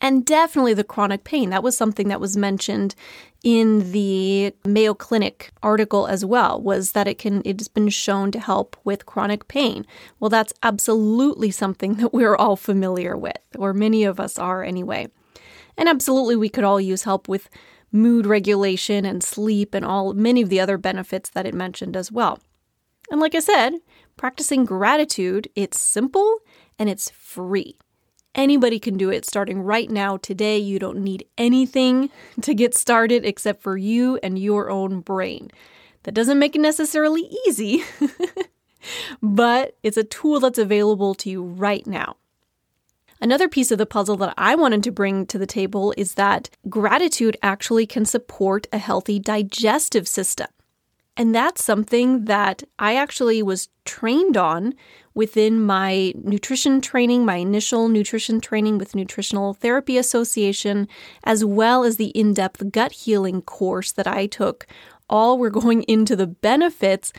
And 0.00 0.24
definitely 0.24 0.72
the 0.72 0.84
chronic 0.84 1.24
pain. 1.24 1.50
That 1.50 1.64
was 1.64 1.76
something 1.76 2.06
that 2.08 2.20
was 2.20 2.36
mentioned 2.36 2.94
in 3.42 3.90
the 3.90 4.54
Mayo 4.64 4.94
Clinic 4.94 5.50
article 5.64 6.06
as 6.06 6.24
well, 6.24 6.60
was 6.60 6.92
that 6.92 7.08
it 7.08 7.18
can 7.18 7.42
it's 7.44 7.66
been 7.66 7.88
shown 7.88 8.30
to 8.32 8.38
help 8.38 8.76
with 8.84 9.04
chronic 9.04 9.48
pain. 9.48 9.84
Well, 10.20 10.30
that's 10.30 10.52
absolutely 10.62 11.50
something 11.50 11.94
that 12.00 12.12
we're 12.12 12.36
all 12.36 12.54
familiar 12.54 13.16
with, 13.16 13.40
or 13.58 13.74
many 13.74 14.04
of 14.04 14.20
us 14.20 14.38
are 14.38 14.62
anyway. 14.62 15.08
And 15.76 15.88
absolutely 15.88 16.36
we 16.36 16.48
could 16.48 16.64
all 16.64 16.80
use 16.80 17.02
help 17.04 17.28
with 17.28 17.48
mood 17.92 18.26
regulation 18.26 19.04
and 19.04 19.22
sleep 19.22 19.74
and 19.74 19.84
all 19.84 20.12
many 20.14 20.42
of 20.42 20.48
the 20.48 20.60
other 20.60 20.78
benefits 20.78 21.30
that 21.30 21.46
it 21.46 21.54
mentioned 21.54 21.96
as 21.96 22.10
well. 22.10 22.38
And 23.10 23.20
like 23.20 23.34
I 23.34 23.40
said, 23.40 23.74
practicing 24.16 24.64
gratitude, 24.64 25.48
it's 25.54 25.80
simple 25.80 26.38
and 26.78 26.88
it's 26.88 27.10
free. 27.10 27.76
Anybody 28.34 28.78
can 28.78 28.98
do 28.98 29.10
it 29.10 29.24
starting 29.24 29.62
right 29.62 29.88
now, 29.88 30.18
today. 30.18 30.58
You 30.58 30.78
don't 30.78 30.98
need 30.98 31.26
anything 31.38 32.10
to 32.42 32.54
get 32.54 32.74
started 32.74 33.24
except 33.24 33.62
for 33.62 33.78
you 33.78 34.18
and 34.22 34.38
your 34.38 34.68
own 34.68 35.00
brain. 35.00 35.50
That 36.02 36.12
doesn't 36.14 36.38
make 36.38 36.54
it 36.54 36.60
necessarily 36.60 37.30
easy, 37.46 37.82
but 39.22 39.76
it's 39.82 39.96
a 39.96 40.04
tool 40.04 40.38
that's 40.38 40.58
available 40.58 41.14
to 41.16 41.30
you 41.30 41.42
right 41.42 41.86
now. 41.86 42.16
Another 43.20 43.48
piece 43.48 43.70
of 43.70 43.78
the 43.78 43.86
puzzle 43.86 44.16
that 44.16 44.34
I 44.36 44.54
wanted 44.54 44.82
to 44.84 44.92
bring 44.92 45.26
to 45.26 45.38
the 45.38 45.46
table 45.46 45.94
is 45.96 46.14
that 46.14 46.50
gratitude 46.68 47.36
actually 47.42 47.86
can 47.86 48.04
support 48.04 48.66
a 48.72 48.78
healthy 48.78 49.18
digestive 49.18 50.06
system. 50.06 50.48
And 51.16 51.34
that's 51.34 51.64
something 51.64 52.26
that 52.26 52.62
I 52.78 52.96
actually 52.96 53.42
was 53.42 53.70
trained 53.86 54.36
on 54.36 54.74
within 55.14 55.64
my 55.64 56.12
nutrition 56.22 56.82
training, 56.82 57.24
my 57.24 57.36
initial 57.36 57.88
nutrition 57.88 58.38
training 58.38 58.76
with 58.76 58.94
Nutritional 58.94 59.54
Therapy 59.54 59.96
Association, 59.96 60.86
as 61.24 61.42
well 61.42 61.84
as 61.84 61.96
the 61.96 62.08
in 62.08 62.34
depth 62.34 62.70
gut 62.70 62.92
healing 62.92 63.40
course 63.40 63.92
that 63.92 64.06
I 64.06 64.26
took. 64.26 64.66
All 65.08 65.38
were 65.38 65.48
going 65.48 65.84
into 65.84 66.16
the 66.16 66.26
benefits 66.26 67.14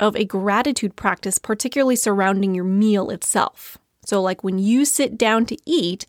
of 0.00 0.16
a 0.16 0.24
gratitude 0.24 0.96
practice, 0.96 1.36
particularly 1.36 1.96
surrounding 1.96 2.54
your 2.54 2.64
meal 2.64 3.10
itself. 3.10 3.76
So, 4.04 4.20
like 4.20 4.42
when 4.42 4.58
you 4.58 4.84
sit 4.84 5.16
down 5.16 5.46
to 5.46 5.56
eat, 5.64 6.06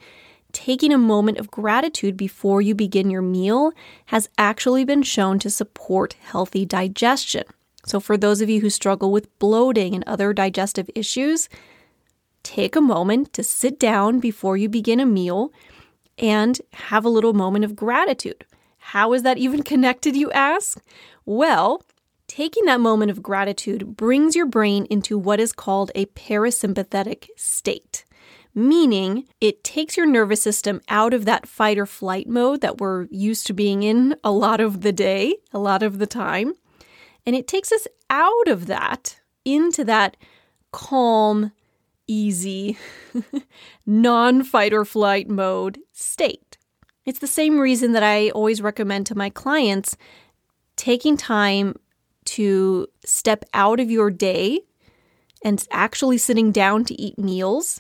taking 0.52 0.94
a 0.94 0.98
moment 0.98 1.38
of 1.38 1.52
gratitude 1.52 2.16
before 2.18 2.62
you 2.62 2.76
begin 2.76 3.10
your 3.10 3.22
meal 3.22 3.72
has 4.08 4.30
actually 4.38 4.86
been 4.86 5.04
shown 5.04 5.40
to 5.40 5.50
support 5.50 6.16
healthy 6.22 6.66
digestion. 6.66 7.44
So, 7.86 8.00
for 8.00 8.18
those 8.18 8.42
of 8.42 8.50
you 8.50 8.62
who 8.62 8.70
struggle 8.70 9.12
with 9.12 9.38
bloating 9.40 9.94
and 9.94 10.04
other 10.06 10.34
digestive 10.34 10.90
issues, 10.96 11.50
take 12.42 12.76
a 12.76 12.82
moment 12.82 13.34
to 13.34 13.44
sit 13.44 13.80
down 13.80 14.20
before 14.20 14.58
you 14.58 14.70
begin 14.70 15.00
a 15.00 15.06
meal 15.06 15.52
and 16.18 16.60
have 16.74 17.06
a 17.06 17.10
little 17.10 17.34
moment 17.34 17.66
of 17.66 17.76
gratitude. 17.76 18.46
How 18.78 19.14
is 19.14 19.24
that 19.24 19.38
even 19.38 19.64
connected, 19.72 20.16
you 20.16 20.32
ask? 20.32 20.80
Well, 21.26 21.84
taking 22.28 22.66
that 22.66 22.80
moment 22.80 23.12
of 23.12 23.24
gratitude 23.24 23.96
brings 23.96 24.36
your 24.36 24.46
brain 24.46 24.86
into 24.90 25.18
what 25.18 25.40
is 25.40 25.52
called 25.52 25.92
a 25.96 26.06
parasympathetic 26.08 27.28
state, 27.36 28.06
meaning 28.56 29.26
it 29.42 29.64
takes 29.64 29.98
your 29.98 30.06
nervous 30.06 30.42
system 30.42 30.82
out 30.90 31.14
of 31.14 31.26
that 31.26 31.48
fight 31.48 31.78
or 31.78 31.86
flight 31.86 32.28
mode 32.28 32.62
that 32.62 32.80
we're 32.80 33.08
used 33.12 33.48
to 33.48 33.54
being 33.54 33.84
in 33.84 34.16
a 34.24 34.32
lot 34.32 34.60
of 34.60 34.82
the 34.82 34.92
day, 34.92 35.36
a 35.52 35.60
lot 35.60 35.84
of 35.84 36.00
the 36.00 36.08
time, 36.08 36.54
and 37.26 37.36
it 37.36 37.48
takes 37.48 37.72
us 37.72 37.88
out 38.10 38.48
of 38.48 38.68
that 38.68 39.20
into 39.46 39.84
that 39.84 40.18
calm, 40.72 41.52
easy, 42.08 42.78
non 43.86 44.44
fight 44.44 44.74
or 44.74 44.86
flight 44.86 45.30
mode 45.30 45.80
state. 45.92 46.58
It's 47.06 47.20
the 47.20 47.28
same 47.28 47.60
reason 47.60 47.92
that 47.94 48.04
I 48.04 48.30
always 48.30 48.62
recommend 48.62 49.06
to 49.08 49.18
my 49.18 49.30
clients 49.30 49.98
taking 50.76 51.18
time 51.18 51.76
to 52.26 52.88
step 53.06 53.46
out 53.54 53.80
of 53.80 53.92
your 53.92 54.10
day 54.10 54.62
and 55.44 55.66
actually 55.72 56.18
sitting 56.18 56.52
down 56.52 56.86
to 56.86 57.02
eat 57.02 57.18
meals, 57.20 57.80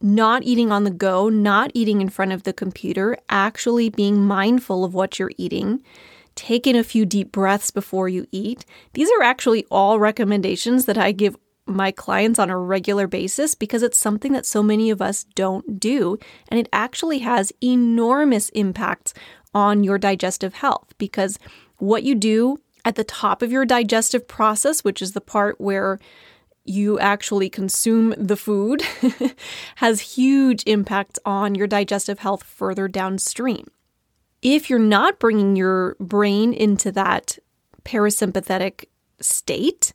not 0.00 0.42
eating 0.42 0.70
on 0.70 0.84
the 0.84 0.90
go, 0.90 1.28
not 1.28 1.70
eating 1.74 2.00
in 2.00 2.08
front 2.08 2.32
of 2.32 2.42
the 2.42 2.52
computer, 2.52 3.16
actually 3.28 3.88
being 3.88 4.26
mindful 4.26 4.84
of 4.84 4.94
what 4.94 5.18
you're 5.18 5.32
eating 5.38 5.82
taking 6.34 6.76
a 6.76 6.84
few 6.84 7.06
deep 7.06 7.32
breaths 7.32 7.70
before 7.70 8.08
you 8.08 8.26
eat. 8.32 8.64
These 8.94 9.10
are 9.18 9.22
actually 9.22 9.66
all 9.70 9.98
recommendations 9.98 10.86
that 10.86 10.98
I 10.98 11.12
give 11.12 11.36
my 11.66 11.90
clients 11.90 12.38
on 12.38 12.50
a 12.50 12.58
regular 12.58 13.06
basis 13.06 13.54
because 13.54 13.82
it's 13.82 13.98
something 13.98 14.32
that 14.32 14.46
so 14.46 14.62
many 14.62 14.90
of 14.90 15.00
us 15.00 15.24
don't 15.34 15.80
do. 15.80 16.18
And 16.48 16.60
it 16.60 16.68
actually 16.72 17.20
has 17.20 17.52
enormous 17.62 18.50
impacts 18.50 19.14
on 19.54 19.84
your 19.84 19.98
digestive 19.98 20.54
health 20.54 20.92
because 20.98 21.38
what 21.78 22.02
you 22.02 22.14
do 22.14 22.58
at 22.84 22.96
the 22.96 23.04
top 23.04 23.42
of 23.42 23.50
your 23.50 23.64
digestive 23.64 24.28
process, 24.28 24.84
which 24.84 25.00
is 25.00 25.12
the 25.12 25.20
part 25.20 25.60
where 25.60 25.98
you 26.64 26.98
actually 26.98 27.50
consume 27.50 28.14
the 28.16 28.36
food, 28.36 28.82
has 29.76 30.00
huge 30.00 30.62
impacts 30.66 31.18
on 31.24 31.54
your 31.54 31.66
digestive 31.66 32.20
health 32.20 32.42
further 32.42 32.88
downstream 32.88 33.66
if 34.44 34.68
you're 34.68 34.78
not 34.78 35.18
bringing 35.18 35.56
your 35.56 35.96
brain 35.98 36.52
into 36.52 36.92
that 36.92 37.38
parasympathetic 37.84 38.84
state 39.18 39.92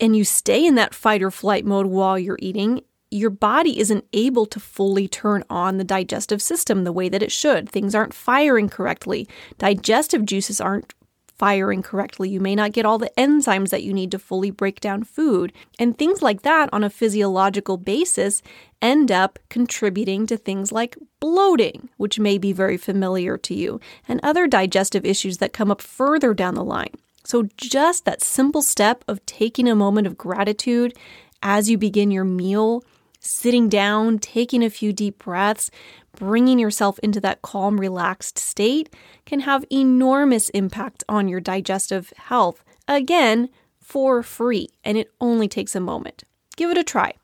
and 0.00 0.16
you 0.16 0.24
stay 0.24 0.66
in 0.66 0.74
that 0.76 0.94
fight 0.94 1.22
or 1.22 1.30
flight 1.30 1.66
mode 1.66 1.86
while 1.86 2.18
you're 2.18 2.38
eating, 2.40 2.80
your 3.10 3.28
body 3.28 3.78
isn't 3.78 4.06
able 4.14 4.46
to 4.46 4.58
fully 4.58 5.06
turn 5.06 5.44
on 5.50 5.76
the 5.76 5.84
digestive 5.84 6.40
system 6.40 6.84
the 6.84 6.92
way 6.92 7.10
that 7.10 7.22
it 7.22 7.30
should. 7.30 7.68
Things 7.68 7.94
aren't 7.94 8.14
firing 8.14 8.68
correctly. 8.70 9.28
Digestive 9.58 10.24
juices 10.24 10.58
aren't 10.58 10.94
firing 11.40 11.80
correctly. 11.80 12.28
You 12.28 12.38
may 12.38 12.54
not 12.54 12.72
get 12.72 12.84
all 12.84 12.98
the 12.98 13.10
enzymes 13.16 13.70
that 13.70 13.82
you 13.82 13.94
need 13.94 14.10
to 14.10 14.18
fully 14.18 14.50
break 14.50 14.78
down 14.78 15.04
food. 15.04 15.54
And 15.78 15.96
things 15.96 16.20
like 16.20 16.42
that 16.42 16.68
on 16.70 16.84
a 16.84 16.90
physiological 16.90 17.78
basis 17.78 18.42
end 18.82 19.10
up 19.10 19.38
contributing 19.48 20.26
to 20.26 20.36
things 20.36 20.70
like 20.70 20.98
bloating, 21.18 21.88
which 21.96 22.18
may 22.18 22.36
be 22.36 22.52
very 22.52 22.76
familiar 22.76 23.38
to 23.38 23.54
you, 23.54 23.80
and 24.06 24.20
other 24.22 24.46
digestive 24.46 25.06
issues 25.06 25.38
that 25.38 25.54
come 25.54 25.70
up 25.70 25.80
further 25.80 26.34
down 26.34 26.56
the 26.56 26.62
line. 26.62 26.92
So, 27.24 27.48
just 27.56 28.04
that 28.04 28.20
simple 28.20 28.60
step 28.60 29.02
of 29.08 29.24
taking 29.24 29.66
a 29.66 29.74
moment 29.74 30.06
of 30.06 30.18
gratitude 30.18 30.94
as 31.42 31.70
you 31.70 31.78
begin 31.78 32.10
your 32.10 32.24
meal, 32.24 32.84
sitting 33.20 33.68
down, 33.68 34.18
taking 34.18 34.64
a 34.64 34.70
few 34.70 34.92
deep 34.92 35.18
breaths, 35.18 35.70
bringing 36.16 36.58
yourself 36.58 36.98
into 37.00 37.20
that 37.20 37.42
calm, 37.42 37.78
relaxed 37.78 38.38
state 38.38 38.94
can 39.26 39.40
have 39.40 39.64
enormous 39.70 40.48
impact 40.50 41.04
on 41.08 41.28
your 41.28 41.40
digestive 41.40 42.12
health. 42.16 42.64
Again, 42.88 43.48
for 43.78 44.22
free, 44.22 44.68
and 44.84 44.98
it 44.98 45.12
only 45.20 45.48
takes 45.48 45.76
a 45.76 45.80
moment. 45.80 46.24
Give 46.56 46.70
it 46.70 46.78
a 46.78 46.84
try. 46.84 47.14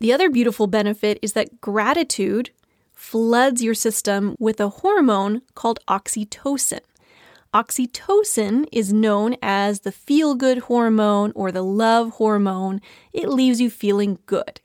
The 0.00 0.12
other 0.12 0.28
beautiful 0.28 0.66
benefit 0.66 1.18
is 1.22 1.34
that 1.34 1.60
gratitude 1.60 2.50
floods 2.92 3.62
your 3.62 3.74
system 3.74 4.36
with 4.38 4.60
a 4.60 4.68
hormone 4.68 5.42
called 5.54 5.78
oxytocin. 5.88 6.80
Oxytocin 7.52 8.66
is 8.72 8.92
known 8.92 9.36
as 9.40 9.80
the 9.80 9.92
feel 9.92 10.34
good 10.34 10.58
hormone 10.58 11.32
or 11.34 11.52
the 11.52 11.62
love 11.62 12.10
hormone. 12.14 12.80
It 13.12 13.28
leaves 13.28 13.60
you 13.60 13.70
feeling 13.70 14.18
good. 14.26 14.60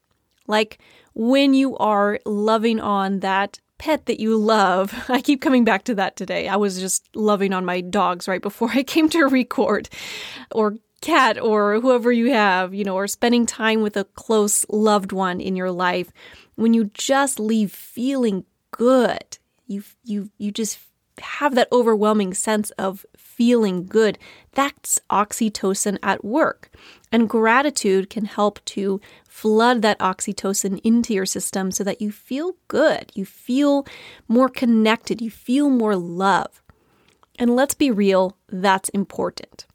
Like 0.49 0.79
when 1.13 1.53
you 1.53 1.77
are 1.77 2.19
loving 2.25 2.81
on 2.81 3.21
that 3.21 3.59
pet 3.79 4.05
that 4.05 4.19
you 4.19 4.37
love. 4.37 4.93
I 5.09 5.21
keep 5.21 5.41
coming 5.41 5.63
back 5.63 5.85
to 5.85 5.95
that 5.95 6.15
today. 6.15 6.47
I 6.47 6.57
was 6.57 6.79
just 6.79 7.15
loving 7.15 7.53
on 7.53 7.65
my 7.65 7.81
dogs 7.81 8.27
right 8.27 8.41
before 8.41 8.69
I 8.73 8.83
came 8.83 9.09
to 9.09 9.23
record, 9.25 9.89
or 10.51 10.75
cat, 11.01 11.39
or 11.39 11.79
whoever 11.79 12.11
you 12.11 12.31
have, 12.31 12.73
you 12.73 12.83
know, 12.83 12.95
or 12.95 13.07
spending 13.07 13.45
time 13.47 13.81
with 13.81 13.97
a 13.97 14.03
close 14.03 14.65
loved 14.69 15.11
one 15.11 15.41
in 15.41 15.55
your 15.55 15.71
life. 15.71 16.11
When 16.55 16.73
you 16.73 16.91
just 16.93 17.39
leave 17.39 17.71
feeling 17.71 18.45
good, 18.71 19.37
you 19.65 19.83
you 20.03 20.29
you 20.37 20.51
just 20.51 20.79
have 21.19 21.55
that 21.55 21.71
overwhelming 21.71 22.33
sense 22.33 22.71
of 22.71 23.05
feeling 23.39 23.85
good. 23.85 24.17
That's 24.51 24.99
oxytocin 25.09 25.97
at 26.03 26.25
work. 26.25 26.69
And 27.09 27.29
gratitude 27.29 28.09
can 28.09 28.25
help 28.25 28.59
to 28.75 28.99
flood 29.29 29.81
that 29.81 29.97
oxytocin 29.99 30.81
into 30.83 31.13
your 31.13 31.25
system 31.25 31.71
so 31.71 31.85
that 31.85 32.01
you 32.01 32.11
feel 32.11 32.57
good, 32.67 33.13
you 33.15 33.23
feel 33.23 33.87
more 34.27 34.49
connected, 34.49 35.21
you 35.21 35.31
feel 35.31 35.69
more 35.69 35.95
love. 35.95 36.61
And 37.37 37.55
let's 37.55 37.75
be 37.75 37.89
real, 37.89 38.35
that's 38.49 38.89
important. 38.89 39.65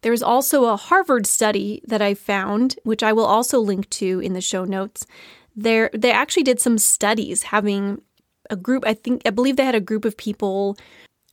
There's 0.00 0.22
also 0.22 0.64
a 0.64 0.76
Harvard 0.76 1.24
study 1.24 1.82
that 1.86 2.02
I 2.02 2.14
found, 2.14 2.74
which 2.82 3.04
I 3.04 3.12
will 3.12 3.26
also 3.26 3.60
link 3.60 3.88
to 3.90 4.18
in 4.18 4.32
the 4.32 4.40
show 4.40 4.64
notes. 4.64 5.06
There, 5.54 5.88
they 5.94 6.10
actually 6.10 6.42
did 6.42 6.60
some 6.60 6.78
studies 6.78 7.44
having 7.44 8.02
a 8.50 8.56
group, 8.56 8.82
I 8.84 8.94
think, 8.94 9.22
I 9.24 9.30
believe 9.30 9.54
they 9.54 9.64
had 9.64 9.76
a 9.76 9.80
group 9.80 10.04
of 10.04 10.16
people 10.16 10.76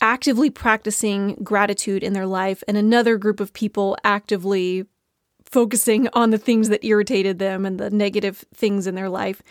actively 0.01 0.49
practicing 0.49 1.35
gratitude 1.43 2.03
in 2.03 2.13
their 2.13 2.27
life 2.27 2.63
and 2.67 2.77
another 2.77 3.17
group 3.17 3.39
of 3.39 3.53
people 3.53 3.97
actively 4.03 4.85
focusing 5.43 6.07
on 6.13 6.29
the 6.29 6.37
things 6.37 6.69
that 6.69 6.85
irritated 6.85 7.39
them 7.39 7.65
and 7.65 7.79
the 7.79 7.89
negative 7.89 8.45
things 8.53 8.85
in 8.85 8.95
their 8.95 9.09
life. 9.09 9.41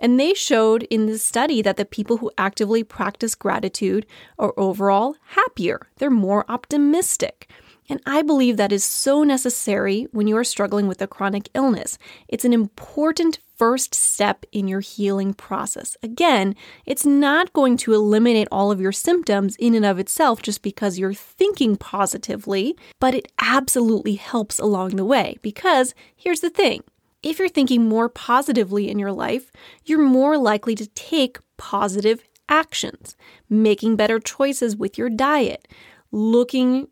And 0.00 0.18
they 0.18 0.34
showed 0.34 0.82
in 0.84 1.06
this 1.06 1.22
study 1.22 1.62
that 1.62 1.76
the 1.76 1.84
people 1.84 2.16
who 2.16 2.30
actively 2.36 2.82
practice 2.82 3.34
gratitude 3.34 4.06
are 4.38 4.52
overall 4.56 5.16
happier, 5.28 5.88
they're 5.98 6.10
more 6.10 6.44
optimistic. 6.48 7.48
And 7.88 8.00
I 8.06 8.22
believe 8.22 8.56
that 8.56 8.72
is 8.72 8.84
so 8.84 9.24
necessary 9.24 10.08
when 10.10 10.26
you 10.26 10.36
are 10.36 10.44
struggling 10.44 10.88
with 10.88 11.02
a 11.02 11.06
chronic 11.06 11.50
illness. 11.54 11.98
It's 12.28 12.44
an 12.44 12.54
important 12.54 13.38
first 13.56 13.94
step 13.94 14.44
in 14.52 14.68
your 14.68 14.80
healing 14.80 15.34
process. 15.34 15.96
Again, 16.02 16.54
it's 16.86 17.06
not 17.06 17.52
going 17.52 17.76
to 17.78 17.94
eliminate 17.94 18.48
all 18.50 18.70
of 18.70 18.80
your 18.80 18.92
symptoms 18.92 19.56
in 19.56 19.74
and 19.74 19.84
of 19.84 19.98
itself 19.98 20.42
just 20.42 20.62
because 20.62 20.98
you're 20.98 21.14
thinking 21.14 21.76
positively, 21.76 22.76
but 23.00 23.14
it 23.14 23.30
absolutely 23.40 24.14
helps 24.14 24.58
along 24.58 24.96
the 24.96 25.04
way. 25.04 25.38
Because 25.42 25.94
here's 26.16 26.40
the 26.40 26.50
thing 26.50 26.82
if 27.22 27.38
you're 27.38 27.48
thinking 27.48 27.88
more 27.88 28.08
positively 28.08 28.90
in 28.90 28.98
your 28.98 29.12
life, 29.12 29.50
you're 29.84 29.98
more 30.02 30.36
likely 30.36 30.74
to 30.74 30.86
take 30.88 31.38
positive 31.56 32.22
actions, 32.48 33.16
making 33.48 33.96
better 33.96 34.18
choices 34.20 34.76
with 34.76 34.98
your 34.98 35.08
diet, 35.08 35.66
looking 36.12 36.88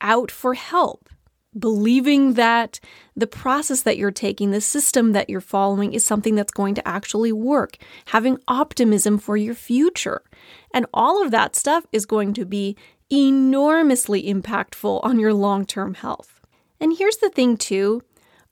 out 0.00 0.30
for 0.30 0.54
help, 0.54 1.08
believing 1.58 2.34
that 2.34 2.80
the 3.16 3.26
process 3.26 3.82
that 3.82 3.98
you're 3.98 4.10
taking, 4.10 4.50
the 4.50 4.60
system 4.60 5.12
that 5.12 5.28
you're 5.28 5.40
following 5.40 5.92
is 5.92 6.04
something 6.04 6.34
that's 6.34 6.52
going 6.52 6.74
to 6.76 6.88
actually 6.88 7.32
work, 7.32 7.76
having 8.06 8.38
optimism 8.46 9.18
for 9.18 9.36
your 9.36 9.54
future. 9.54 10.22
And 10.72 10.86
all 10.94 11.24
of 11.24 11.30
that 11.32 11.56
stuff 11.56 11.86
is 11.92 12.06
going 12.06 12.34
to 12.34 12.44
be 12.44 12.76
enormously 13.10 14.32
impactful 14.32 15.04
on 15.04 15.18
your 15.18 15.34
long 15.34 15.66
term 15.66 15.94
health. 15.94 16.40
And 16.80 16.96
here's 16.96 17.18
the 17.18 17.30
thing, 17.30 17.56
too 17.56 18.02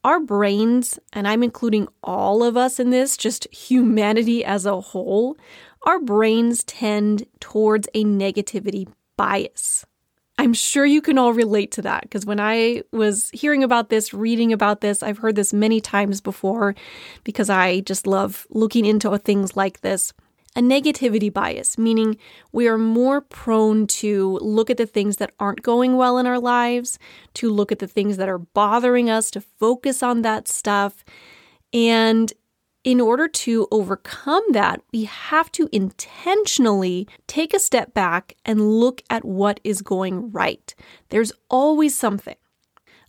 our 0.05 0.21
brains, 0.21 0.99
and 1.12 1.26
I'm 1.26 1.43
including 1.43 1.88
all 2.02 2.43
of 2.43 2.57
us 2.57 2.78
in 2.78 2.90
this, 2.90 3.17
just 3.17 3.52
humanity 3.52 4.45
as 4.45 4.64
a 4.64 4.81
whole, 4.81 5.37
our 5.83 5.99
brains 5.99 6.64
tend 6.64 7.26
towards 7.40 7.88
a 7.95 8.05
negativity 8.05 8.87
bias. 9.17 9.85
I'm 10.40 10.52
sure 10.52 10.87
you 10.87 11.02
can 11.02 11.18
all 11.18 11.33
relate 11.33 11.73
to 11.73 11.83
that 11.83 12.02
because 12.02 12.25
when 12.25 12.38
I 12.38 12.83
was 12.92 13.28
hearing 13.33 13.64
about 13.64 13.90
this, 13.90 14.14
reading 14.14 14.52
about 14.52 14.80
this, 14.80 15.02
I've 15.02 15.18
heard 15.18 15.35
this 15.35 15.52
many 15.52 15.80
times 15.80 16.21
before 16.21 16.76
because 17.25 17.50
I 17.50 17.80
just 17.80 18.07
love 18.07 18.47
looking 18.49 18.87
into 18.87 19.16
things 19.18 19.57
like 19.57 19.80
this. 19.80 20.12
A 20.54 20.61
negativity 20.61 21.33
bias, 21.33 21.76
meaning 21.76 22.16
we 22.52 22.68
are 22.68 22.78
more 22.78 23.21
prone 23.21 23.87
to 23.88 24.38
look 24.40 24.71
at 24.71 24.76
the 24.76 24.87
things 24.87 25.16
that 25.16 25.33
aren't 25.38 25.62
going 25.62 25.97
well 25.97 26.18
in 26.18 26.26
our 26.26 26.38
lives, 26.38 26.99
to 27.35 27.50
look 27.50 27.71
at 27.71 27.80
the 27.80 27.87
things 27.87 28.16
that 28.16 28.28
are 28.28 28.38
bothering 28.38 29.11
us, 29.11 29.30
to 29.33 29.40
focus 29.40 30.02
on 30.02 30.23
that 30.23 30.49
stuff. 30.49 31.04
And 31.73 32.33
in 32.85 33.01
order 33.01 33.29
to 33.29 33.67
overcome 33.71 34.45
that, 34.53 34.81
we 34.93 35.05
have 35.05 35.51
to 35.53 35.69
intentionally 35.73 37.09
take 37.27 37.53
a 37.53 37.59
step 37.59 37.93
back 37.93 38.37
and 38.45 38.79
look 38.79 39.03
at 39.11 39.25
what 39.25 39.61
is 39.65 39.83
going 39.83 40.31
right. 40.31 40.75
There's 41.09 41.33
always 41.51 41.97
something. 41.97 42.37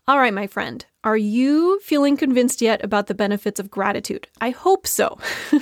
All 0.08 0.18
right, 0.18 0.34
my 0.34 0.48
friend, 0.48 0.84
are 1.04 1.18
you 1.18 1.80
feeling 1.82 2.18
convinced 2.18 2.62
yet 2.62 2.84
about 2.84 3.08
the 3.08 3.14
benefits 3.14 3.60
of 3.60 3.70
gratitude? 3.70 4.28
I 4.42 4.50
hope 4.50 4.88
so. 4.88 5.20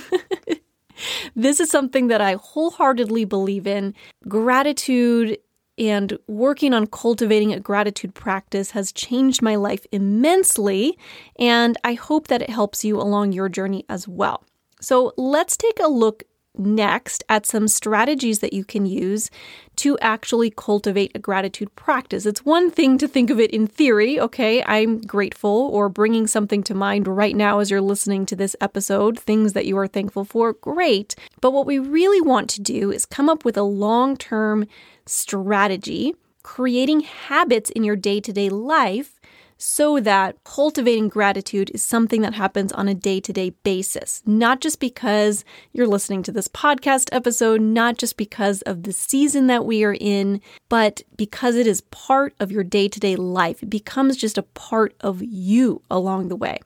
this 1.36 1.60
is 1.60 1.70
something 1.70 2.08
that 2.08 2.22
I 2.22 2.34
wholeheartedly 2.40 3.26
believe 3.26 3.66
in. 3.66 3.94
Gratitude 4.26 5.38
and 5.78 6.18
working 6.26 6.74
on 6.74 6.86
cultivating 6.86 7.52
a 7.52 7.60
gratitude 7.60 8.14
practice 8.14 8.72
has 8.72 8.92
changed 8.92 9.42
my 9.42 9.54
life 9.56 9.86
immensely, 9.92 10.98
and 11.38 11.76
I 11.84 11.94
hope 11.94 12.28
that 12.28 12.42
it 12.42 12.50
helps 12.50 12.84
you 12.84 13.00
along 13.00 13.32
your 13.32 13.48
journey 13.48 13.84
as 13.88 14.08
well. 14.08 14.44
So 14.80 15.12
let's 15.16 15.56
take 15.56 15.80
a 15.80 15.88
look 15.88 16.24
next 16.58 17.24
at 17.28 17.46
some 17.46 17.68
strategies 17.68 18.40
that 18.40 18.52
you 18.52 18.64
can 18.64 18.84
use 18.84 19.30
to 19.76 19.96
actually 20.00 20.50
cultivate 20.50 21.12
a 21.14 21.18
gratitude 21.18 21.74
practice. 21.76 22.26
It's 22.26 22.44
one 22.44 22.70
thing 22.70 22.98
to 22.98 23.06
think 23.06 23.30
of 23.30 23.38
it 23.38 23.52
in 23.52 23.66
theory, 23.66 24.18
okay, 24.18 24.62
I'm 24.64 25.00
grateful, 25.00 25.70
or 25.72 25.88
bringing 25.88 26.26
something 26.26 26.64
to 26.64 26.74
mind 26.74 27.06
right 27.06 27.36
now 27.36 27.60
as 27.60 27.70
you're 27.70 27.80
listening 27.80 28.26
to 28.26 28.36
this 28.36 28.56
episode, 28.60 29.18
things 29.18 29.52
that 29.52 29.66
you 29.66 29.78
are 29.78 29.86
thankful 29.86 30.24
for, 30.24 30.52
great. 30.52 31.14
But 31.40 31.52
what 31.52 31.66
we 31.66 31.78
really 31.78 32.20
want 32.20 32.50
to 32.50 32.60
do 32.60 32.90
is 32.90 33.06
come 33.06 33.28
up 33.28 33.44
with 33.44 33.56
a 33.56 33.62
long 33.62 34.16
term 34.16 34.66
strategy, 35.08 36.14
creating 36.42 37.00
habits 37.00 37.70
in 37.70 37.84
your 37.84 37.96
day 37.96 38.20
to 38.20 38.32
day 38.32 38.48
life 38.48 39.20
so 39.58 39.98
that 39.98 40.42
cultivating 40.44 41.08
gratitude 41.08 41.70
is 41.74 41.82
something 41.82 42.22
that 42.22 42.34
happens 42.34 42.72
on 42.72 42.88
a 42.88 42.94
day 42.94 43.20
to 43.20 43.32
day 43.32 43.50
basis, 43.64 44.22
not 44.24 44.60
just 44.60 44.78
because 44.78 45.44
you're 45.72 45.86
listening 45.86 46.22
to 46.22 46.32
this 46.32 46.48
podcast 46.48 47.08
episode, 47.12 47.60
not 47.60 47.98
just 47.98 48.16
because 48.16 48.62
of 48.62 48.84
the 48.84 48.92
season 48.92 49.48
that 49.48 49.66
we 49.66 49.84
are 49.84 49.96
in, 49.98 50.40
but 50.68 51.02
because 51.16 51.56
it 51.56 51.66
is 51.66 51.80
part 51.82 52.34
of 52.38 52.52
your 52.52 52.64
day 52.64 52.88
to 52.88 53.00
day 53.00 53.16
life. 53.16 53.62
It 53.62 53.70
becomes 53.70 54.16
just 54.16 54.38
a 54.38 54.42
part 54.42 54.94
of 55.00 55.22
you 55.22 55.82
along 55.90 56.28
the 56.28 56.36
way. 56.36 56.60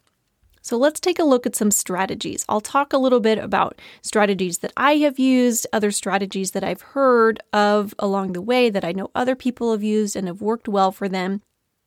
So 0.63 0.77
let's 0.79 1.01
take 1.01 1.19
a 1.19 1.25
look 1.25 1.45
at 1.45 1.57
some 1.57 1.73
strategies. 1.73 2.45
I'll 2.49 2.61
talk 2.61 2.93
a 2.93 2.99
little 2.99 3.21
bit 3.21 3.37
about 3.37 3.81
strategies 4.01 4.59
that 4.59 4.73
I 4.77 4.97
have 4.99 5.19
used, 5.19 5.67
other 5.73 5.91
strategies 5.91 6.53
that 6.53 6.65
I've 6.65 6.83
heard 6.83 7.43
of 7.53 7.95
along 7.99 8.33
the 8.33 8.41
way 8.41 8.71
that 8.71 8.85
I 8.85 8.93
know 8.93 9.11
other 9.15 9.35
people 9.35 9.73
have 9.73 9.83
used 9.83 10.15
and 10.15 10.29
have 10.29 10.41
worked 10.41 10.69
well 10.69 10.93
for 10.93 11.09
them. 11.09 11.43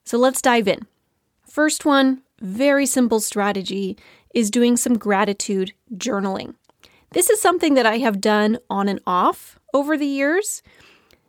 So 0.05 0.17
let's 0.17 0.41
dive 0.41 0.67
in. 0.67 0.85
First 1.47 1.85
one, 1.85 2.21
very 2.41 2.85
simple 2.85 3.21
strategy, 3.21 3.97
is 4.33 4.51
doing 4.51 4.75
some 4.75 4.97
gratitude 4.97 5.73
journaling. 5.95 6.55
This 7.11 7.29
is 7.29 7.41
something 7.41 7.75
that 7.75 7.85
I 7.85 7.99
have 7.99 8.19
done 8.19 8.57
on 8.69 8.89
and 8.89 8.99
off 9.07 9.57
over 9.73 9.97
the 9.97 10.05
years. 10.05 10.61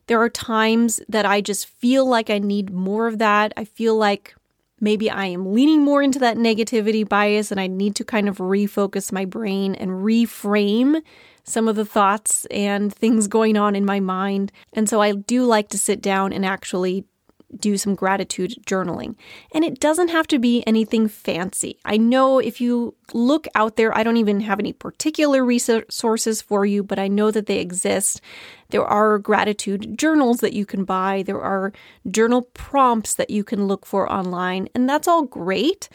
There 0.08 0.20
are 0.20 0.28
times 0.28 1.00
that 1.08 1.26
I 1.26 1.40
just 1.40 1.66
feel 1.66 2.04
like 2.06 2.28
I 2.28 2.38
need 2.38 2.72
more 2.72 3.06
of 3.06 3.18
that. 3.18 3.52
I 3.56 3.64
feel 3.64 3.96
like 3.96 4.34
maybe 4.80 5.10
I 5.10 5.26
am 5.26 5.52
leaning 5.52 5.82
more 5.82 6.02
into 6.02 6.18
that 6.20 6.36
negativity 6.36 7.08
bias 7.08 7.50
and 7.50 7.60
I 7.60 7.66
need 7.66 7.94
to 7.96 8.04
kind 8.04 8.28
of 8.28 8.38
refocus 8.38 9.12
my 9.12 9.24
brain 9.24 9.74
and 9.74 9.90
reframe 9.90 11.02
some 11.44 11.68
of 11.68 11.76
the 11.76 11.84
thoughts 11.84 12.44
and 12.46 12.92
things 12.92 13.28
going 13.28 13.56
on 13.56 13.76
in 13.76 13.84
my 13.84 14.00
mind. 14.00 14.52
And 14.72 14.88
so 14.88 15.00
I 15.00 15.12
do 15.12 15.44
like 15.44 15.68
to 15.70 15.78
sit 15.78 16.02
down 16.02 16.32
and 16.32 16.44
actually 16.44 17.04
do 17.58 17.76
some 17.76 17.94
gratitude 17.94 18.54
journaling. 18.66 19.14
And 19.54 19.64
it 19.64 19.80
doesn't 19.80 20.08
have 20.08 20.26
to 20.28 20.38
be 20.38 20.64
anything 20.66 21.08
fancy. 21.08 21.78
I 21.84 21.96
know 21.96 22.38
if 22.38 22.60
you 22.60 22.94
look 23.14 23.46
out 23.54 23.76
there, 23.76 23.96
I 23.96 24.02
don't 24.02 24.16
even 24.16 24.40
have 24.40 24.58
any 24.58 24.72
particular 24.72 25.44
resources 25.44 26.42
for 26.42 26.66
you, 26.66 26.82
but 26.82 26.98
I 26.98 27.08
know 27.08 27.30
that 27.30 27.46
they 27.46 27.58
exist. 27.58 28.20
There 28.70 28.84
are 28.84 29.18
gratitude 29.18 29.96
journals 29.96 30.40
that 30.40 30.54
you 30.54 30.66
can 30.66 30.84
buy, 30.84 31.22
there 31.22 31.40
are 31.40 31.72
journal 32.10 32.42
prompts 32.54 33.14
that 33.14 33.30
you 33.30 33.44
can 33.44 33.66
look 33.66 33.86
for 33.86 34.10
online, 34.10 34.68
and 34.74 34.88
that's 34.88 35.06
all 35.06 35.22
great. 35.22 35.88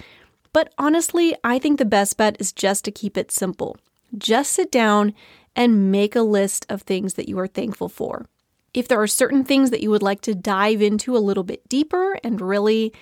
But 0.54 0.74
honestly, 0.78 1.36
I 1.44 1.60
think 1.60 1.80
the 1.80 1.86
best 1.86 2.18
bet 2.18 2.38
is 2.40 2.52
just 2.52 2.86
to 2.86 2.92
keep 2.92 3.18
it 3.18 3.32
simple. 3.32 3.78
Just 4.18 4.54
sit 4.54 4.72
down 4.72 5.14
and 5.56 5.92
make 5.92 6.16
a 6.16 6.22
list 6.22 6.66
of 6.70 6.82
things 6.82 7.16
that 7.16 7.28
you 7.28 7.38
are 7.40 7.48
thankful 7.48 7.90
for. 7.90 8.26
If 8.73 8.88
there 8.88 9.01
are 9.01 9.07
certain 9.07 9.43
things 9.43 9.69
that 9.71 9.81
you 9.81 9.89
would 9.89 10.03
like 10.03 10.21
to 10.21 10.36
dive 10.36 10.81
into 10.81 11.15
a 11.15 11.19
little 11.19 11.43
bit 11.43 11.67
deeper 11.67 12.17
and 12.23 12.39
really 12.39 12.93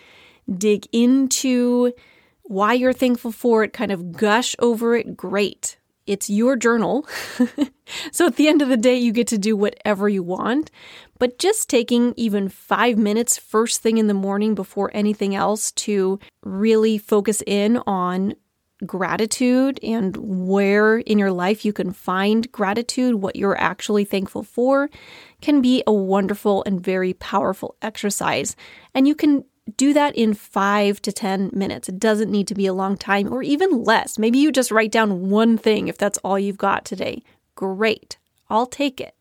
dig 0.58 0.88
into 0.92 1.94
why 2.44 2.74
you're 2.74 2.94
thankful 2.94 3.32
for 3.32 3.64
it, 3.64 3.74
kind 3.74 3.92
of 3.92 4.12
gush 4.12 4.56
over 4.60 4.96
it, 4.96 5.16
great. 5.16 5.78
It's 6.08 6.28
your 6.28 6.56
journal. 6.56 7.08
so 8.12 8.26
at 8.26 8.36
the 8.36 8.48
end 8.48 8.64
of 8.64 8.70
the 8.70 8.78
day, 8.78 8.98
you 8.98 9.12
get 9.12 9.28
to 9.28 9.38
do 9.38 9.56
whatever 9.56 10.10
you 10.10 10.24
want. 10.24 10.72
But 11.20 11.38
just 11.38 11.70
taking 11.70 12.16
even 12.18 12.50
five 12.50 12.98
minutes 12.98 13.38
first 13.38 13.82
thing 13.82 14.00
in 14.00 14.08
the 14.08 14.16
morning 14.16 14.56
before 14.56 14.90
anything 14.92 15.36
else 15.36 15.72
to 15.74 16.20
really 16.42 16.98
focus 16.98 17.44
in 17.46 17.78
on 17.86 18.34
gratitude 18.86 19.80
and 19.84 20.16
where 20.18 21.00
in 21.00 21.20
your 21.20 21.32
life 21.32 21.66
you 21.66 21.74
can 21.74 21.92
find 21.92 22.52
gratitude, 22.52 23.16
what 23.16 23.36
you're 23.36 23.60
actually 23.60 24.06
thankful 24.06 24.44
for, 24.44 24.90
can 25.42 25.62
be 25.62 25.84
a 25.86 25.94
wonderful 25.94 26.64
and 26.66 26.82
very 26.82 27.14
powerful 27.14 27.76
exercise. 27.82 28.56
And 28.94 29.08
you 29.08 29.16
can 29.16 29.44
do 29.78 29.94
that 29.94 30.16
in 30.16 30.34
five 30.34 31.02
to 31.02 31.12
10 31.12 31.52
minutes. 31.54 31.90
It 31.90 32.00
doesn't 32.00 32.32
need 32.32 32.48
to 32.48 32.56
be 32.56 32.66
a 32.66 32.74
long 32.74 32.98
time 32.98 33.32
or 33.32 33.44
even 33.44 33.84
less. 33.84 34.18
Maybe 34.18 34.40
you 34.40 34.52
just 34.52 34.72
write 34.72 34.92
down 34.92 35.30
one 35.30 35.58
thing 35.58 35.88
if 35.88 35.98
that's 35.98 36.18
all 36.20 36.40
you've 36.40 36.58
got 36.58 36.86
today. 36.86 37.24
Great. 37.56 38.18
I'll 38.50 38.66
take 38.66 39.00
it. 39.00 39.16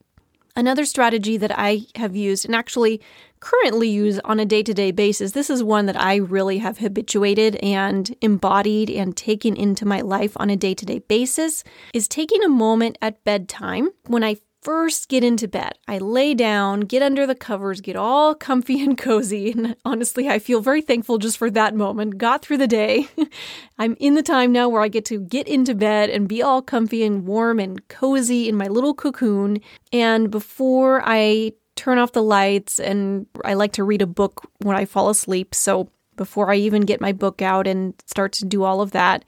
Another 0.59 0.85
strategy 0.85 1.37
that 1.37 1.57
I 1.57 1.83
have 1.95 2.17
used 2.17 2.45
and 2.45 2.53
actually 2.53 3.01
currently 3.39 3.89
use 3.89 4.19
on 4.25 4.41
a 4.41 4.45
day 4.45 4.65
to 4.65 4.75
day 4.75 4.91
basis, 4.91 5.31
this 5.31 5.51
is 5.51 5.63
one 5.63 5.87
that 5.87 5.97
I 5.97 6.17
really 6.17 6.59
have 6.59 6.79
habituated 6.79 7.55
and 7.63 8.13
embodied 8.21 8.91
and 8.91 9.17
taken 9.17 9.55
into 9.55 9.87
my 9.87 10.01
life 10.01 10.33
on 10.35 10.51
a 10.51 10.57
day 10.57 10.75
to 10.75 10.85
day 10.85 10.99
basis, 10.99 11.63
is 11.95 12.09
taking 12.09 12.43
a 12.43 12.49
moment 12.49 12.99
at 13.01 13.23
bedtime 13.23 13.91
when 14.09 14.25
I 14.25 14.39
first 14.63 15.09
get 15.09 15.25
into 15.25 15.49
bed. 15.49 15.79
I 15.87 15.99
lay 15.99 16.35
down, 16.35 16.81
get 16.81 17.03
under 17.03 17.27
the 17.27 17.35
covers, 17.35 17.81
get 17.81 17.97
all 17.97 18.35
comfy 18.35 18.83
and 18.83 18.97
cozy. 18.99 19.53
And 19.53 19.77
honestly, 19.85 20.29
I 20.29 20.39
feel 20.39 20.61
very 20.61 20.83
thankful 20.83 21.19
just 21.19 21.39
for 21.39 21.51
that 21.51 21.75
moment. 21.75 22.19
Got 22.19 22.43
through 22.43 22.59
the 22.59 22.67
day. 22.67 23.09
I'm 23.79 23.97
in 24.01 24.15
the 24.15 24.23
time 24.23 24.53
now 24.53 24.69
where 24.69 24.83
I 24.83 24.89
get 24.89 25.05
to 25.07 25.21
get 25.21 25.49
into 25.49 25.75
bed 25.75 26.11
and 26.11 26.29
be 26.29 26.43
all 26.43 26.63
comfy 26.63 27.03
and 27.05 27.27
warm 27.27 27.59
and 27.59 27.87
cozy 27.89 28.49
in 28.49 28.57
my 28.57 28.67
little 28.67 28.95
cocoon. 28.95 29.61
And 29.93 30.31
before 30.31 31.03
I 31.05 31.53
turn 31.77 31.99
off 31.99 32.13
the 32.13 32.23
lights, 32.23 32.81
and 32.81 33.27
I 33.45 33.55
like 33.55 33.73
to 33.75 33.85
read 33.85 34.03
a 34.03 34.07
book 34.07 34.51
when 34.59 34.77
I 34.77 34.85
fall 34.85 35.11
asleep. 35.11 35.55
So 35.55 35.91
before 36.17 36.51
I 36.51 36.57
even 36.57 36.83
get 36.83 37.01
my 37.01 37.13
book 37.13 37.41
out 37.41 37.67
and 37.69 37.95
start 38.07 38.33
to 38.33 38.45
do 38.45 38.65
all 38.65 38.81
of 38.81 38.91
that, 38.91 39.25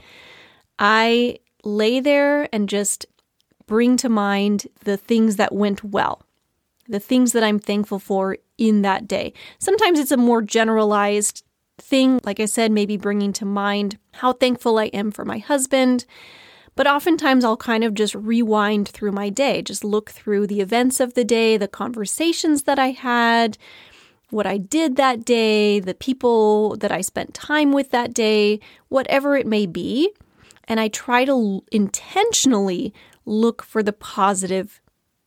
I 0.79 1.38
lay 1.62 2.01
there 2.01 2.49
and 2.53 2.69
just 2.69 3.07
bring 3.70 3.96
to 3.96 4.09
mind 4.09 4.66
the 4.83 4.96
things 4.96 5.37
that 5.37 5.54
went 5.54 5.85
well, 5.85 6.22
the 6.88 6.98
things 6.98 7.30
that 7.30 7.44
I'm 7.44 7.61
thankful 7.61 8.00
for 8.00 8.37
in 8.59 8.83
that 8.83 9.06
day. 9.06 9.33
Sometimes 9.61 10.00
it's 10.00 10.11
a 10.11 10.16
more 10.16 10.42
generalized 10.42 11.44
thing, 11.78 12.20
like 12.24 12.40
I 12.40 12.46
said, 12.46 12.72
maybe 12.72 12.96
bringing 12.96 13.33
to 13.35 13.44
mind 13.44 13.96
how 14.14 14.33
thankful 14.33 14.76
I 14.80 14.87
am 14.87 15.12
for 15.12 15.24
my 15.24 15.38
husband. 15.38 16.04
But 16.74 16.88
oftentimes 16.88 17.44
I'll 17.44 17.56
kind 17.56 17.85
of 17.85 17.94
just 17.94 18.16
rewind 18.16 18.88
through 18.88 19.12
my 19.12 19.30
day, 19.30 19.62
just 19.62 19.85
look 19.85 20.11
through 20.11 20.48
the 20.48 20.61
events 20.61 20.98
of 20.98 21.14
the 21.14 21.24
day, 21.24 21.56
the 21.56 21.68
conversations 21.68 22.64
that 22.64 22.80
I 22.80 22.90
had, 22.90 23.56
what 24.30 24.46
I 24.46 24.59
did 24.59 24.96
that 24.96 25.24
day, 25.24 25.78
the 25.78 25.94
people 25.94 26.76
that 26.78 26.90
I 26.90 27.02
spent 27.02 27.35
time 27.35 27.70
with 27.70 27.92
that 27.92 28.12
day, 28.12 28.59
whatever 28.88 29.37
it 29.37 29.46
may 29.46 29.66
be. 29.66 30.12
And 30.64 30.80
I 30.80 30.88
try 30.88 31.24
to 31.24 31.62
intentionally 31.70 32.92
look 33.31 33.62
for 33.62 33.83
the 33.83 33.93
positive 33.93 34.81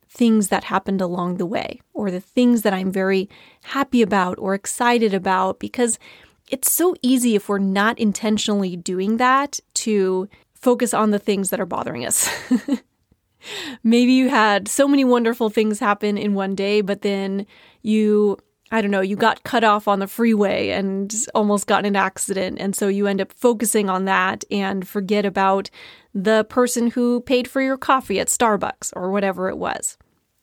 things 0.07 0.49
that 0.49 0.65
happened 0.65 1.01
along 1.01 1.37
the 1.37 1.45
way 1.45 1.81
or 1.93 2.11
the 2.11 2.19
things 2.19 2.61
that 2.61 2.73
I'm 2.73 2.91
very 2.91 3.29
happy 3.63 4.01
about 4.01 4.37
or 4.37 4.53
excited 4.53 5.13
about 5.13 5.59
because 5.59 5.97
it's 6.49 6.71
so 6.71 6.93
easy 7.01 7.35
if 7.35 7.49
we're 7.49 7.57
not 7.57 7.97
intentionally 7.97 8.75
doing 8.75 9.17
that 9.17 9.59
to 9.75 10.29
focus 10.53 10.93
on 10.93 11.11
the 11.11 11.19
things 11.19 11.49
that 11.49 11.59
are 11.59 11.65
bothering 11.65 12.05
us. 12.05 12.29
Maybe 13.83 14.13
you 14.13 14.29
had 14.29 14.67
so 14.67 14.87
many 14.87 15.03
wonderful 15.03 15.49
things 15.49 15.79
happen 15.79 16.17
in 16.17 16.33
one 16.33 16.55
day, 16.55 16.81
but 16.81 17.01
then 17.01 17.47
you 17.81 18.37
I 18.73 18.81
don't 18.81 18.89
know, 18.89 19.01
you 19.01 19.15
got 19.15 19.43
cut 19.43 19.63
off 19.63 19.87
on 19.87 19.99
the 19.99 20.07
freeway 20.07 20.69
and 20.69 21.13
almost 21.35 21.67
got 21.67 21.85
in 21.85 21.93
an 21.93 21.95
accident. 21.95 22.57
And 22.59 22.75
so 22.75 22.87
you 22.87 23.05
end 23.05 23.21
up 23.21 23.31
focusing 23.31 23.87
on 23.87 24.05
that 24.05 24.43
and 24.49 24.87
forget 24.87 25.25
about 25.25 25.69
the 26.11 26.43
person 26.45 26.89
who 26.89 27.21
paid 27.21 27.47
for 27.47 27.61
your 27.61 27.77
coffee 27.77 28.19
at 28.19 28.29
Starbucks 28.29 28.91
or 28.95 29.11
whatever 29.11 29.47
it 29.47 29.59
was. 29.59 29.95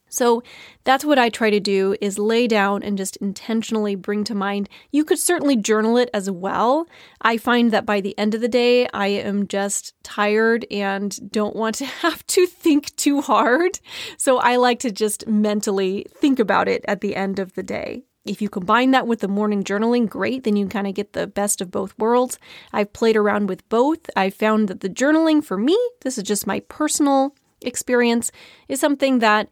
So 0.09 0.45
that's 0.85 1.05
what 1.05 1.19
I 1.19 1.29
try 1.29 1.51
to 1.51 1.59
do 1.59 1.97
is 2.01 2.21
lay 2.21 2.47
down 2.47 2.85
and 2.85 2.97
just 2.97 3.17
intentionally 3.17 3.97
bring 3.97 4.23
to 4.25 4.35
mind. 4.35 4.69
You 4.93 5.05
could 5.05 5.19
certainly 5.19 5.57
journal 5.57 5.97
it 5.97 6.11
as 6.15 6.31
well. 6.31 6.87
I 7.23 7.37
find 7.37 7.73
that 7.73 7.87
by 7.87 8.01
the 8.01 8.17
end 8.17 8.37
of 8.37 8.41
the 8.41 8.49
day, 8.49 8.87
I 8.95 9.09
am 9.09 9.49
just 9.49 9.95
tired 10.05 10.67
and 10.71 11.33
don't 11.33 11.57
want 11.57 11.75
to 11.77 11.87
have 12.05 12.25
to 12.29 12.47
think 12.47 12.95
too 12.95 13.23
hard. 13.23 13.81
So 14.19 14.39
I 14.39 14.55
like 14.55 14.79
to 14.81 14.93
just 14.93 15.27
mentally 15.27 16.07
think 16.15 16.39
about 16.39 16.69
it 16.69 16.85
at 16.87 17.01
the 17.01 17.17
end 17.17 17.41
of 17.41 17.55
the 17.55 17.65
day. 17.65 18.05
If 18.31 18.41
you 18.41 18.49
combine 18.49 18.93
that 18.93 19.09
with 19.09 19.19
the 19.19 19.29
morning 19.29 19.65
journaling, 19.65 20.09
great, 20.09 20.45
then 20.45 20.55
you 20.55 20.69
kind 20.69 20.87
of 20.87 20.95
get 20.95 21.15
the 21.15 21.27
best 21.27 21.61
of 21.61 21.73
both 21.73 21.99
worlds. 21.99 22.39
I've 22.73 22.93
played 22.93 23.17
around 23.17 23.49
with 23.49 23.69
both. 23.69 24.09
I 24.15 24.31
found 24.31 24.69
that 24.69 24.83
the 24.83 24.89
journaling 24.89 25.43
for 25.43 25.59
me, 25.59 25.77
this 26.03 26.17
is 26.17 26.23
just 26.23 26.47
my 26.47 26.61
personal 26.61 27.35
experience, 27.61 28.31
is 28.69 28.79
something 28.79 29.19
that 29.19 29.49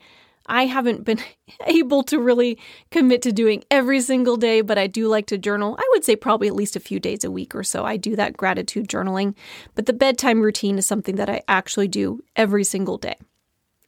I 0.47 0.67
haven't 0.67 1.03
been 1.03 1.19
able 1.67 2.05
to 2.05 2.21
really 2.21 2.57
commit 2.93 3.21
to 3.23 3.33
doing 3.33 3.64
every 3.69 4.01
single 4.01 4.37
day, 4.37 4.61
but 4.61 4.79
I 4.79 4.87
do 4.87 5.09
like 5.09 5.27
to 5.27 5.38
journal. 5.38 5.77
I 5.77 5.88
would 5.91 6.05
say 6.05 6.14
probably 6.14 6.47
at 6.47 6.55
least 6.55 6.77
a 6.77 6.81
few 6.81 7.01
days 7.01 7.25
a 7.25 7.33
week 7.33 7.57
or 7.57 7.64
so. 7.64 7.85
I 7.85 7.97
do 7.97 8.14
that 8.14 8.37
gratitude 8.37 8.87
journaling, 8.87 9.35
but 9.75 9.87
the 9.87 9.93
bedtime 9.93 10.41
routine 10.41 10.79
is 10.79 10.87
something 10.87 11.17
that 11.17 11.29
I 11.29 11.43
actually 11.49 11.88
do 11.88 12.23
every 12.37 12.62
single 12.62 12.97
day. 12.97 13.17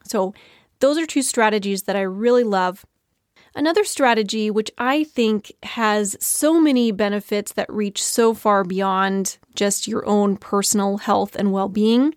So, 0.03 0.35
those 0.81 0.99
are 0.99 1.07
two 1.07 1.23
strategies 1.23 1.83
that 1.85 1.95
I 1.95 2.01
really 2.01 2.43
love. 2.43 2.87
Another 3.55 3.85
strategy, 3.85 4.51
which 4.51 4.71
I 4.79 5.05
think 5.05 5.53
has 5.65 6.17
so 6.21 6.61
many 6.61 6.93
benefits 6.93 7.53
that 7.53 7.73
reach 7.73 8.03
so 8.03 8.33
far 8.33 8.63
beyond 8.63 9.39
just 9.55 9.89
your 9.89 10.07
own 10.07 10.37
personal 10.37 10.99
health 10.99 11.35
and 11.35 11.53
well 11.53 11.69
being, 11.69 12.15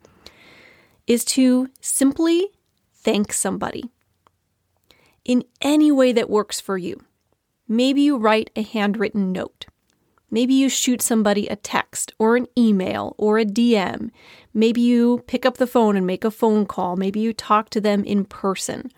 is 1.07 1.25
to 1.25 1.69
simply 1.81 2.49
thank 2.93 3.33
somebody 3.33 3.89
in 5.25 5.43
any 5.61 5.91
way 5.91 6.11
that 6.11 6.29
works 6.29 6.59
for 6.59 6.77
you. 6.77 7.01
Maybe 7.67 8.01
you 8.01 8.17
write 8.17 8.51
a 8.55 8.61
handwritten 8.61 9.31
note. 9.31 9.65
Maybe 10.29 10.53
you 10.53 10.67
shoot 10.67 11.01
somebody 11.01 11.47
a 11.47 11.55
text 11.55 12.13
or 12.17 12.35
an 12.35 12.47
email 12.57 13.15
or 13.17 13.37
a 13.37 13.45
DM. 13.45 14.09
Maybe 14.53 14.81
you 14.81 15.23
pick 15.27 15.45
up 15.45 15.57
the 15.57 15.67
phone 15.67 15.95
and 15.95 16.07
make 16.07 16.23
a 16.23 16.31
phone 16.31 16.65
call. 16.65 16.95
Maybe 16.95 17.19
you 17.19 17.33
talk 17.33 17.69
to 17.69 17.81
them 17.81 18.03
in 18.03 18.25
person. 18.25 18.91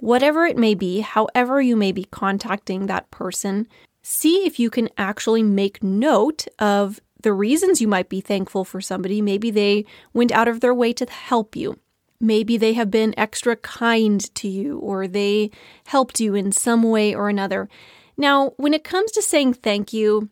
Whatever 0.00 0.46
it 0.46 0.56
may 0.56 0.74
be, 0.74 1.00
however 1.00 1.60
you 1.60 1.76
may 1.76 1.92
be 1.92 2.04
contacting 2.04 2.86
that 2.86 3.10
person, 3.10 3.68
see 4.02 4.46
if 4.46 4.58
you 4.58 4.70
can 4.70 4.88
actually 4.96 5.42
make 5.42 5.82
note 5.82 6.46
of 6.58 7.00
the 7.22 7.32
reasons 7.32 7.80
you 7.80 7.88
might 7.88 8.08
be 8.08 8.20
thankful 8.20 8.64
for 8.64 8.80
somebody. 8.80 9.20
Maybe 9.20 9.50
they 9.50 9.84
went 10.14 10.32
out 10.32 10.48
of 10.48 10.60
their 10.60 10.74
way 10.74 10.92
to 10.94 11.04
help 11.10 11.54
you. 11.54 11.78
Maybe 12.20 12.56
they 12.56 12.74
have 12.74 12.90
been 12.90 13.14
extra 13.18 13.56
kind 13.56 14.34
to 14.34 14.48
you 14.48 14.78
or 14.78 15.06
they 15.06 15.50
helped 15.86 16.20
you 16.20 16.34
in 16.34 16.52
some 16.52 16.82
way 16.82 17.14
or 17.14 17.28
another. 17.28 17.68
Now, 18.16 18.52
when 18.56 18.74
it 18.74 18.84
comes 18.84 19.12
to 19.12 19.22
saying 19.22 19.54
thank 19.54 19.92
you, 19.92 20.30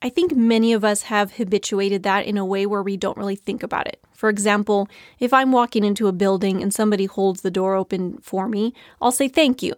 I 0.00 0.08
think 0.10 0.34
many 0.34 0.72
of 0.72 0.84
us 0.84 1.02
have 1.02 1.34
habituated 1.34 2.02
that 2.02 2.26
in 2.26 2.36
a 2.36 2.44
way 2.44 2.66
where 2.66 2.82
we 2.82 2.96
don't 2.96 3.16
really 3.16 3.36
think 3.36 3.62
about 3.62 3.86
it. 3.86 4.02
For 4.24 4.30
example, 4.30 4.88
if 5.18 5.34
I'm 5.34 5.52
walking 5.52 5.84
into 5.84 6.08
a 6.08 6.12
building 6.12 6.62
and 6.62 6.72
somebody 6.72 7.04
holds 7.04 7.42
the 7.42 7.50
door 7.50 7.74
open 7.74 8.16
for 8.22 8.48
me, 8.48 8.72
I'll 9.02 9.12
say 9.12 9.28
thank 9.28 9.62
you. 9.62 9.74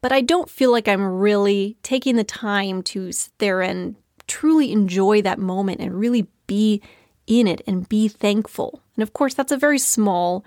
But 0.00 0.10
I 0.10 0.22
don't 0.22 0.50
feel 0.50 0.72
like 0.72 0.88
I'm 0.88 1.04
really 1.04 1.76
taking 1.84 2.16
the 2.16 2.24
time 2.24 2.82
to 2.82 3.12
sit 3.12 3.32
there 3.38 3.60
and 3.60 3.94
truly 4.26 4.72
enjoy 4.72 5.22
that 5.22 5.38
moment 5.38 5.80
and 5.80 5.94
really 5.94 6.26
be 6.48 6.82
in 7.28 7.46
it 7.46 7.62
and 7.64 7.88
be 7.88 8.08
thankful. 8.08 8.82
And 8.96 9.04
of 9.04 9.12
course, 9.12 9.34
that's 9.34 9.52
a 9.52 9.56
very 9.56 9.78
small 9.78 10.44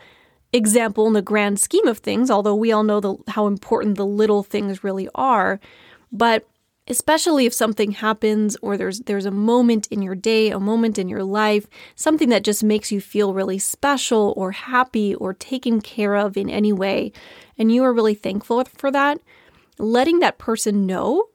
example 0.52 1.08
in 1.08 1.14
the 1.14 1.22
grand 1.22 1.62
scheme 1.62 1.88
of 1.88 2.00
things, 2.00 2.30
although 2.30 2.56
we 2.56 2.74
all 2.74 2.84
know 2.84 3.00
the, 3.00 3.16
how 3.30 3.48
important 3.48 3.96
the 3.96 4.06
little 4.06 4.44
things 4.44 4.84
really 4.84 5.08
are. 5.16 5.62
But 6.12 6.46
especially 6.88 7.46
if 7.46 7.54
something 7.54 7.92
happens 7.92 8.58
or 8.62 8.78
there's 8.78 9.00
there's 9.02 9.26
a 9.26 9.32
moment 9.32 9.88
in 9.88 10.02
your 10.02 10.16
day, 10.16 10.50
a 10.50 10.60
moment 10.60 10.98
in 10.98 11.08
your 11.08 11.24
life, 11.24 11.68
something 11.96 12.30
that 12.30 12.44
just 12.44 12.64
makes 12.64 12.92
you 12.92 13.00
feel 13.00 13.34
really 13.34 13.60
special 13.60 14.34
or 14.36 14.52
happy 14.52 15.16
or 15.16 15.34
taken 15.34 15.82
care 15.82 16.16
of 16.16 16.38
in 16.38 16.50
any 16.50 16.74
way, 16.74 17.12
and 17.58 17.72
you 17.72 17.84
are 17.84 17.94
really 17.94 18.16
thankful 18.16 18.64
for 18.66 18.92
that, 18.92 19.20
letting 19.78 20.20
that 20.20 20.38
person 20.38 20.86
know 20.86 21.28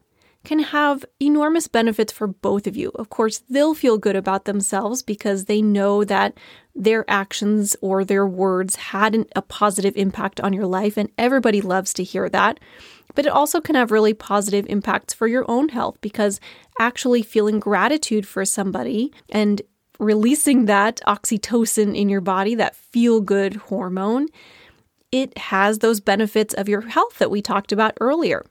can 0.43 0.59
have 0.59 1.03
enormous 1.19 1.67
benefits 1.67 2.13
for 2.13 2.25
both 2.25 2.65
of 2.65 2.77
you. 2.77 2.91
Of 2.95 3.09
course, 3.09 3.43
they'll 3.49 3.73
feel 3.73 3.97
good 3.97 4.15
about 4.15 4.45
themselves 4.45 5.01
because 5.01 5.45
they 5.45 5.61
know 5.61 6.03
that 6.05 6.37
their 6.73 7.03
actions 7.09 7.75
or 7.81 8.05
their 8.05 8.25
words 8.25 8.75
had 8.75 9.25
a 9.35 9.41
positive 9.41 9.97
impact 9.97 10.39
on 10.39 10.53
your 10.53 10.65
life, 10.65 10.95
and 10.95 11.11
everybody 11.17 11.59
loves 11.59 11.93
to 11.95 12.03
hear 12.03 12.29
that. 12.29 12.59
But 13.15 13.25
it 13.25 13.31
also 13.31 13.59
can 13.59 13.75
have 13.75 13.91
really 13.91 14.13
positive 14.13 14.65
impacts 14.69 15.13
for 15.13 15.27
your 15.27 15.49
own 15.49 15.69
health 15.69 15.97
because 16.01 16.39
actually 16.79 17.21
feeling 17.21 17.59
gratitude 17.59 18.27
for 18.27 18.45
somebody 18.45 19.11
and 19.29 19.61
releasing 19.99 20.65
that 20.65 21.01
oxytocin 21.05 21.95
in 21.95 22.09
your 22.09 22.21
body, 22.21 22.55
that 22.55 22.75
feel 22.75 23.19
good 23.19 23.55
hormone, 23.55 24.27
it 25.11 25.37
has 25.37 25.79
those 25.79 25.99
benefits 25.99 26.53
of 26.53 26.69
your 26.69 26.81
health 26.81 27.17
that 27.17 27.31
we 27.31 27.41
talked 27.41 27.71
about 27.71 27.97
earlier. 27.99 28.45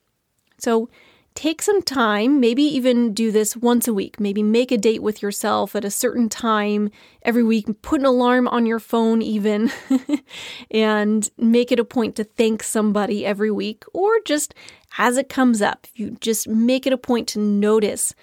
So, 0.59 0.91
take 1.39 1.63
some 1.63 1.81
time, 1.83 2.41
maybe 2.41 2.65
even 2.65 3.15
do 3.15 3.31
this 3.31 3.57
once 3.57 3.87
a 3.87 3.95
week. 3.95 4.19
Maybe 4.19 4.43
make 4.43 4.73
a 4.73 4.77
date 4.77 5.05
with 5.05 5.23
yourself 5.23 5.77
at 5.77 5.85
a 5.85 5.91
certain 5.91 6.29
time 6.29 6.91
every 7.23 7.45
week, 7.45 7.81
put 7.81 8.01
an 8.01 8.07
alarm 8.07 8.49
on 8.49 8.67
your 8.67 8.81
phone, 8.81 9.23
even, 9.23 9.71
and 10.73 11.31
make 11.39 11.71
it 11.71 11.79
a 11.79 11.85
point 11.85 12.17
to 12.17 12.25
thank 12.25 12.65
somebody 12.65 13.25
every 13.25 13.53
week, 13.53 13.85
or 13.95 14.19
just 14.25 14.53
as 14.99 15.17
it 15.17 15.29
comes 15.29 15.63
up, 15.63 15.87
you 15.95 16.17
just 16.21 16.49
make 16.49 16.89
it 16.89 16.93
a 16.93 16.99
point 16.99 17.29
to 17.29 17.39
notice 17.39 18.17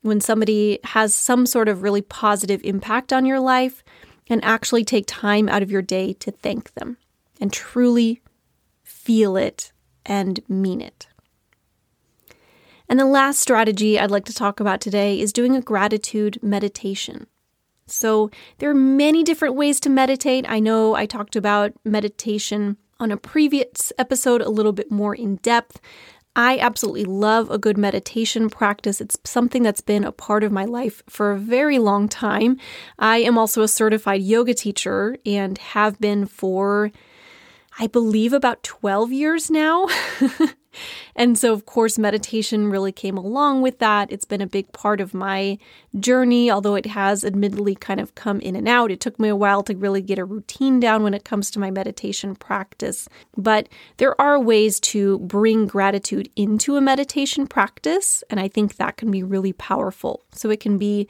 when 0.00 0.22
somebody 0.22 0.78
has 0.84 1.14
some 1.14 1.44
sort 1.44 1.68
of 1.68 1.82
really 1.82 2.00
positive 2.00 2.62
impact 2.64 3.12
on 3.12 3.26
your 3.26 3.38
life 3.38 3.84
and 4.30 4.42
actually 4.42 4.82
take 4.82 5.04
time 5.06 5.46
out 5.46 5.62
of 5.62 5.70
your 5.70 5.82
day 5.82 6.14
to 6.14 6.30
thank 6.30 6.72
them 6.72 6.96
and 7.38 7.52
truly 7.52 8.22
feel 8.82 9.36
it 9.36 9.72
and 10.06 10.40
mean 10.48 10.80
it. 10.80 11.06
And 12.92 13.00
the 13.00 13.06
last 13.06 13.38
strategy 13.38 13.98
I'd 13.98 14.10
like 14.10 14.26
to 14.26 14.34
talk 14.34 14.60
about 14.60 14.82
today 14.82 15.18
is 15.18 15.32
doing 15.32 15.56
a 15.56 15.62
gratitude 15.62 16.38
meditation. 16.42 17.26
So, 17.86 18.30
there 18.58 18.68
are 18.68 18.74
many 18.74 19.24
different 19.24 19.54
ways 19.54 19.80
to 19.80 19.88
meditate. 19.88 20.44
I 20.46 20.60
know 20.60 20.94
I 20.94 21.06
talked 21.06 21.34
about 21.34 21.72
meditation 21.86 22.76
on 23.00 23.10
a 23.10 23.16
previous 23.16 23.94
episode 23.96 24.42
a 24.42 24.50
little 24.50 24.74
bit 24.74 24.90
more 24.90 25.14
in 25.14 25.36
depth. 25.36 25.80
I 26.36 26.58
absolutely 26.58 27.04
love 27.04 27.50
a 27.50 27.56
good 27.56 27.78
meditation 27.78 28.50
practice. 28.50 29.00
It's 29.00 29.16
something 29.24 29.62
that's 29.62 29.80
been 29.80 30.04
a 30.04 30.12
part 30.12 30.44
of 30.44 30.52
my 30.52 30.66
life 30.66 31.02
for 31.08 31.32
a 31.32 31.38
very 31.38 31.78
long 31.78 32.10
time. 32.10 32.58
I 32.98 33.20
am 33.20 33.38
also 33.38 33.62
a 33.62 33.68
certified 33.68 34.20
yoga 34.20 34.52
teacher 34.52 35.16
and 35.24 35.56
have 35.56 35.98
been 35.98 36.26
for, 36.26 36.92
I 37.78 37.86
believe, 37.86 38.34
about 38.34 38.62
12 38.62 39.12
years 39.12 39.50
now. 39.50 39.88
And 41.14 41.38
so, 41.38 41.52
of 41.52 41.66
course, 41.66 41.98
meditation 41.98 42.70
really 42.70 42.92
came 42.92 43.16
along 43.16 43.62
with 43.62 43.78
that. 43.78 44.10
It's 44.10 44.24
been 44.24 44.40
a 44.40 44.46
big 44.46 44.72
part 44.72 45.00
of 45.00 45.14
my 45.14 45.58
journey, 45.98 46.50
although 46.50 46.74
it 46.74 46.86
has 46.86 47.24
admittedly 47.24 47.74
kind 47.74 48.00
of 48.00 48.14
come 48.14 48.40
in 48.40 48.56
and 48.56 48.68
out. 48.68 48.90
It 48.90 49.00
took 49.00 49.18
me 49.18 49.28
a 49.28 49.36
while 49.36 49.62
to 49.64 49.76
really 49.76 50.02
get 50.02 50.18
a 50.18 50.24
routine 50.24 50.80
down 50.80 51.02
when 51.02 51.14
it 51.14 51.24
comes 51.24 51.50
to 51.52 51.60
my 51.60 51.70
meditation 51.70 52.34
practice. 52.34 53.08
But 53.36 53.68
there 53.98 54.18
are 54.20 54.40
ways 54.40 54.80
to 54.80 55.18
bring 55.20 55.66
gratitude 55.66 56.30
into 56.36 56.76
a 56.76 56.80
meditation 56.80 57.46
practice, 57.46 58.24
and 58.30 58.40
I 58.40 58.48
think 58.48 58.76
that 58.76 58.96
can 58.96 59.10
be 59.10 59.22
really 59.22 59.52
powerful. 59.52 60.24
So, 60.32 60.50
it 60.50 60.60
can 60.60 60.78
be 60.78 61.08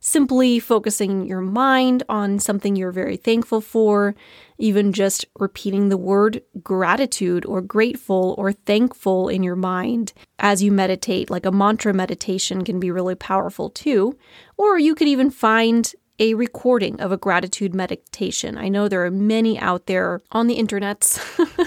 simply 0.00 0.58
focusing 0.58 1.26
your 1.26 1.40
mind 1.40 2.02
on 2.08 2.38
something 2.38 2.74
you're 2.74 2.90
very 2.90 3.16
thankful 3.16 3.60
for, 3.60 4.14
even 4.58 4.92
just 4.92 5.26
repeating 5.38 5.88
the 5.88 5.96
word 5.96 6.42
gratitude 6.62 7.44
or 7.44 7.60
grateful 7.60 8.34
or 8.38 8.52
thankful 8.52 9.28
in 9.28 9.42
your 9.42 9.56
mind 9.56 10.12
as 10.38 10.62
you 10.62 10.72
meditate, 10.72 11.30
like 11.30 11.46
a 11.46 11.52
mantra 11.52 11.92
meditation 11.92 12.64
can 12.64 12.80
be 12.80 12.90
really 12.90 13.14
powerful 13.14 13.68
too. 13.70 14.16
Or 14.56 14.78
you 14.78 14.94
could 14.94 15.08
even 15.08 15.30
find 15.30 15.92
a 16.18 16.34
recording 16.34 17.00
of 17.00 17.12
a 17.12 17.16
gratitude 17.16 17.74
meditation. 17.74 18.58
I 18.58 18.68
know 18.68 18.88
there 18.88 19.04
are 19.04 19.10
many 19.10 19.58
out 19.58 19.86
there 19.86 20.20
on 20.32 20.46
the 20.46 20.58
internets 20.58 21.18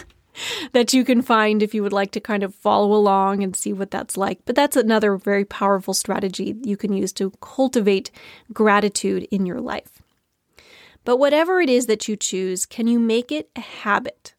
that 0.71 0.93
you 0.93 1.03
can 1.03 1.21
find 1.21 1.61
if 1.61 1.73
you 1.73 1.83
would 1.83 1.93
like 1.93 2.11
to 2.11 2.19
kind 2.19 2.43
of 2.43 2.55
follow 2.55 2.93
along 2.93 3.43
and 3.43 3.55
see 3.55 3.73
what 3.73 3.91
that's 3.91 4.17
like. 4.17 4.39
But 4.45 4.55
that's 4.55 4.75
another 4.75 5.17
very 5.17 5.45
powerful 5.45 5.93
strategy 5.93 6.55
you 6.63 6.77
can 6.77 6.93
use 6.93 7.13
to 7.13 7.31
cultivate 7.41 8.11
gratitude 8.51 9.27
in 9.31 9.45
your 9.45 9.61
life. 9.61 10.01
But 11.05 11.17
whatever 11.17 11.59
it 11.59 11.69
is 11.69 11.87
that 11.87 12.07
you 12.07 12.15
choose, 12.15 12.65
can 12.65 12.87
you 12.87 12.99
make 12.99 13.31
it 13.31 13.49
a 13.55 13.61
habit? 13.61 14.33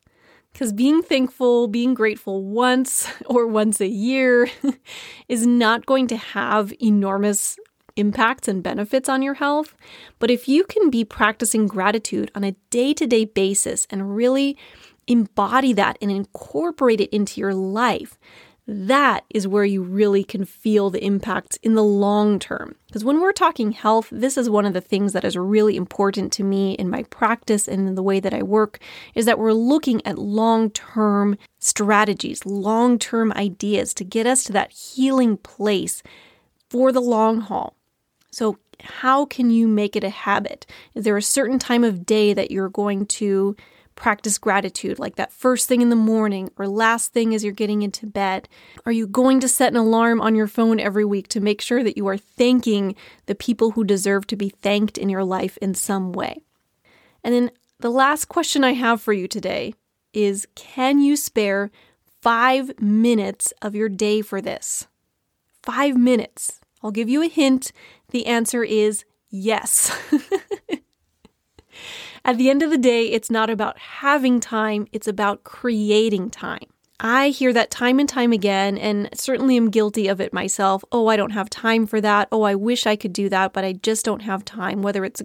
Because 0.52 0.72
being 0.72 1.02
thankful, 1.02 1.66
being 1.66 1.94
grateful 1.94 2.44
once 2.44 3.11
or 3.26 3.46
once 3.46 3.80
a 3.80 3.88
year 3.88 4.48
is 5.28 5.46
not 5.46 5.87
going 5.87 6.07
to 6.09 6.16
have 6.16 6.72
enormous 6.80 7.59
impacts 7.96 8.48
and 8.48 8.62
benefits 8.62 9.09
on 9.09 9.22
your 9.22 9.35
health. 9.35 9.76
But 10.18 10.30
if 10.30 10.48
you 10.48 10.64
can 10.64 10.90
be 10.90 11.04
practicing 11.04 11.66
gratitude 11.66 12.30
on 12.35 12.44
a 12.44 12.57
day 12.70 12.92
to 12.94 13.07
day 13.07 13.24
basis 13.24 13.87
and 13.90 14.16
really 14.16 14.57
embody 15.06 15.72
that 15.72 15.98
and 16.00 16.10
incorporate 16.10 17.00
it 17.00 17.10
into 17.10 17.40
your 17.40 17.54
life, 17.54 18.18
that 18.66 19.24
is 19.28 19.46
where 19.46 19.64
you 19.64 19.82
really 19.82 20.24
can 20.24 20.44
feel 20.44 20.88
the 20.88 21.04
impacts 21.04 21.58
in 21.62 21.74
the 21.74 21.84
long 21.84 22.38
term. 22.38 22.76
Because 22.86 23.04
when 23.04 23.20
we're 23.20 23.32
talking 23.32 23.72
health, 23.72 24.08
this 24.10 24.38
is 24.38 24.48
one 24.48 24.64
of 24.64 24.72
the 24.72 24.80
things 24.80 25.12
that 25.12 25.24
is 25.24 25.36
really 25.36 25.76
important 25.76 26.32
to 26.34 26.44
me 26.44 26.72
in 26.72 26.88
my 26.88 27.02
practice 27.04 27.68
and 27.68 27.86
in 27.88 27.94
the 27.94 28.02
way 28.02 28.20
that 28.20 28.32
I 28.32 28.42
work 28.42 28.78
is 29.14 29.26
that 29.26 29.38
we're 29.38 29.52
looking 29.52 30.04
at 30.06 30.18
long-term 30.18 31.36
strategies, 31.58 32.46
long-term 32.46 33.32
ideas 33.32 33.92
to 33.94 34.04
get 34.04 34.26
us 34.26 34.44
to 34.44 34.52
that 34.52 34.72
healing 34.72 35.36
place 35.36 36.02
for 36.70 36.90
the 36.90 37.00
long 37.00 37.40
haul. 37.40 37.76
So, 38.30 38.58
how 38.80 39.26
can 39.26 39.50
you 39.50 39.68
make 39.68 39.94
it 39.94 40.02
a 40.02 40.10
habit? 40.10 40.66
Is 40.94 41.04
there 41.04 41.16
a 41.16 41.22
certain 41.22 41.58
time 41.58 41.84
of 41.84 42.04
day 42.04 42.34
that 42.34 42.50
you're 42.50 42.68
going 42.68 43.06
to 43.06 43.54
practice 43.96 44.38
gratitude, 44.38 44.98
like 44.98 45.16
that 45.16 45.33
first 45.33 45.68
thing 45.68 45.80
in 45.80 45.90
the 45.90 45.96
morning 45.96 46.50
or 46.57 46.68
last 46.68 47.12
thing 47.12 47.35
as 47.35 47.44
you're 47.44 47.52
getting 47.52 47.83
into 47.83 48.07
bed? 48.07 48.48
Are 48.87 48.92
you 48.92 49.07
going 49.07 49.40
to 49.40 49.48
set 49.48 49.72
an 49.72 49.76
alarm 49.76 50.20
on 50.20 50.35
your 50.35 50.46
phone 50.46 50.80
every 50.80 51.04
week 51.04 51.28
to 51.28 51.40
make 51.40 51.61
sure 51.61 51.83
that 51.83 51.96
you 51.96 52.07
are 52.07 52.16
thanking 52.16 52.94
the 53.26 53.35
people 53.35 53.72
who 53.72 53.85
deserve 53.85 54.26
to 54.28 54.37
be 54.37 54.48
thanked 54.48 54.98
in 54.98 55.09
your 55.09 55.24
life 55.24 55.57
in 55.59 55.74
some 55.74 56.12
way? 56.12 56.42
And 57.22 57.35
then 57.35 57.50
the 57.80 57.90
last 57.90 58.26
question 58.26 58.64
I 58.64 58.72
have 58.72 59.00
for 59.00 59.12
you 59.12 59.28
today 59.28 59.74
is 60.12 60.46
Can 60.54 61.00
you 61.00 61.16
spare 61.16 61.70
five 62.20 62.80
minutes 62.80 63.52
of 63.61 63.74
your 63.74 63.88
day 63.88 64.22
for 64.22 64.40
this? 64.40 64.87
Five 65.62 65.96
minutes. 65.96 66.61
I'll 66.83 66.90
give 66.90 67.09
you 67.09 67.22
a 67.22 67.28
hint. 67.28 67.72
The 68.11 68.26
answer 68.26 68.62
is 68.62 69.04
yes. 69.30 69.96
At 72.24 72.38
the 72.38 72.48
end 72.48 72.62
of 72.62 72.70
the 72.70 72.78
day, 72.78 73.08
it's 73.08 73.30
not 73.30 73.50
about 73.50 73.78
having 73.78 74.40
time, 74.40 74.87
it's 74.92 75.08
about 75.08 75.44
creating 75.44 76.30
time. 76.30 76.66
I 77.00 77.28
hear 77.28 77.52
that 77.52 77.70
time 77.70 77.98
and 77.98 78.08
time 78.08 78.32
again, 78.32 78.78
and 78.78 79.10
certainly 79.12 79.56
am 79.56 79.68
guilty 79.68 80.08
of 80.08 80.20
it 80.20 80.32
myself. 80.32 80.82
Oh, 80.90 81.08
I 81.08 81.16
don't 81.16 81.32
have 81.32 81.50
time 81.50 81.87
for 81.87 82.00
that. 82.00 82.28
Oh, 82.32 82.42
I 82.42 82.54
wish 82.54 82.87
I 82.87 82.96
could 82.96 83.12
do 83.12 83.28
that, 83.28 83.52
but 83.52 83.64
I 83.64 83.74
just 83.74 84.06
don't 84.06 84.22
have 84.22 84.44
time, 84.44 84.80
whether 84.80 85.04
it's 85.04 85.20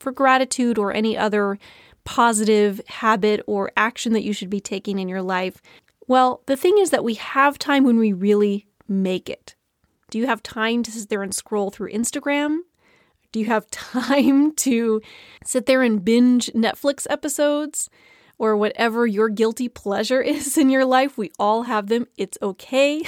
for 0.00 0.10
gratitude 0.10 0.76
or 0.76 0.92
any 0.92 1.16
other 1.16 1.58
positive 2.04 2.80
habit 2.88 3.42
or 3.46 3.70
action 3.76 4.12
that 4.14 4.24
you 4.24 4.32
should 4.32 4.50
be 4.50 4.60
taking 4.60 4.98
in 4.98 5.08
your 5.08 5.22
life. 5.22 5.62
Well, 6.08 6.42
the 6.46 6.56
thing 6.56 6.78
is 6.78 6.90
that 6.90 7.04
we 7.04 7.14
have 7.14 7.58
time 7.58 7.84
when 7.84 7.98
we 7.98 8.12
really 8.12 8.66
make 8.88 9.28
it. 9.28 9.54
Do 10.10 10.18
you 10.18 10.26
have 10.26 10.42
time 10.42 10.82
to 10.82 10.90
sit 10.90 11.10
there 11.10 11.22
and 11.22 11.32
scroll 11.32 11.70
through 11.70 11.92
Instagram? 11.92 12.60
Do 13.32 13.40
you 13.40 13.46
have 13.46 13.70
time 13.70 14.54
to 14.56 15.00
sit 15.44 15.66
there 15.66 15.82
and 15.82 16.04
binge 16.04 16.46
Netflix 16.54 17.06
episodes 17.08 17.88
or 18.38 18.56
whatever 18.56 19.06
your 19.06 19.28
guilty 19.28 19.68
pleasure 19.68 20.20
is 20.36 20.56
in 20.56 20.70
your 20.70 20.84
life? 20.84 21.18
We 21.18 21.30
all 21.38 21.64
have 21.64 21.88
them. 21.88 22.06
It's 22.16 22.38
okay. 22.42 23.02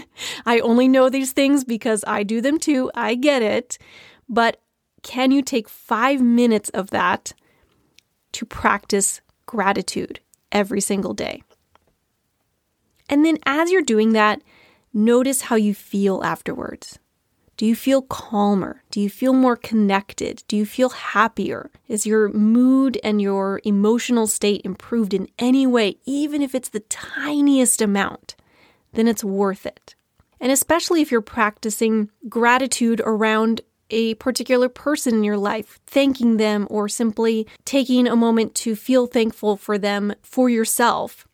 I 0.46 0.60
only 0.60 0.88
know 0.88 1.08
these 1.08 1.32
things 1.32 1.64
because 1.64 2.04
I 2.06 2.22
do 2.22 2.40
them 2.40 2.58
too. 2.58 2.90
I 2.94 3.14
get 3.14 3.42
it. 3.42 3.78
But 4.28 4.60
can 5.02 5.30
you 5.30 5.42
take 5.42 5.68
five 5.68 6.20
minutes 6.20 6.68
of 6.70 6.90
that 6.90 7.32
to 8.32 8.44
practice 8.44 9.20
gratitude 9.46 10.20
every 10.52 10.80
single 10.80 11.14
day? 11.14 11.42
And 13.08 13.24
then 13.24 13.38
as 13.46 13.70
you're 13.70 13.82
doing 13.82 14.12
that, 14.12 14.42
notice 14.92 15.42
how 15.42 15.56
you 15.56 15.74
feel 15.74 16.22
afterwards. 16.22 16.98
Do 17.58 17.66
you 17.66 17.74
feel 17.74 18.02
calmer? 18.02 18.84
Do 18.92 19.00
you 19.00 19.10
feel 19.10 19.32
more 19.32 19.56
connected? 19.56 20.44
Do 20.46 20.56
you 20.56 20.64
feel 20.64 20.90
happier? 20.90 21.72
Is 21.88 22.06
your 22.06 22.28
mood 22.28 23.00
and 23.02 23.20
your 23.20 23.60
emotional 23.64 24.28
state 24.28 24.62
improved 24.64 25.12
in 25.12 25.26
any 25.40 25.66
way, 25.66 25.96
even 26.06 26.40
if 26.40 26.54
it's 26.54 26.68
the 26.68 26.84
tiniest 26.88 27.82
amount? 27.82 28.36
Then 28.92 29.08
it's 29.08 29.24
worth 29.24 29.66
it. 29.66 29.96
And 30.38 30.52
especially 30.52 31.02
if 31.02 31.10
you're 31.10 31.20
practicing 31.20 32.10
gratitude 32.28 33.02
around 33.04 33.62
a 33.90 34.14
particular 34.14 34.68
person 34.68 35.14
in 35.16 35.24
your 35.24 35.36
life, 35.36 35.80
thanking 35.84 36.36
them, 36.36 36.64
or 36.70 36.88
simply 36.88 37.44
taking 37.64 38.06
a 38.06 38.14
moment 38.14 38.54
to 38.54 38.76
feel 38.76 39.08
thankful 39.08 39.56
for 39.56 39.78
them 39.78 40.14
for 40.22 40.48
yourself, 40.48 41.26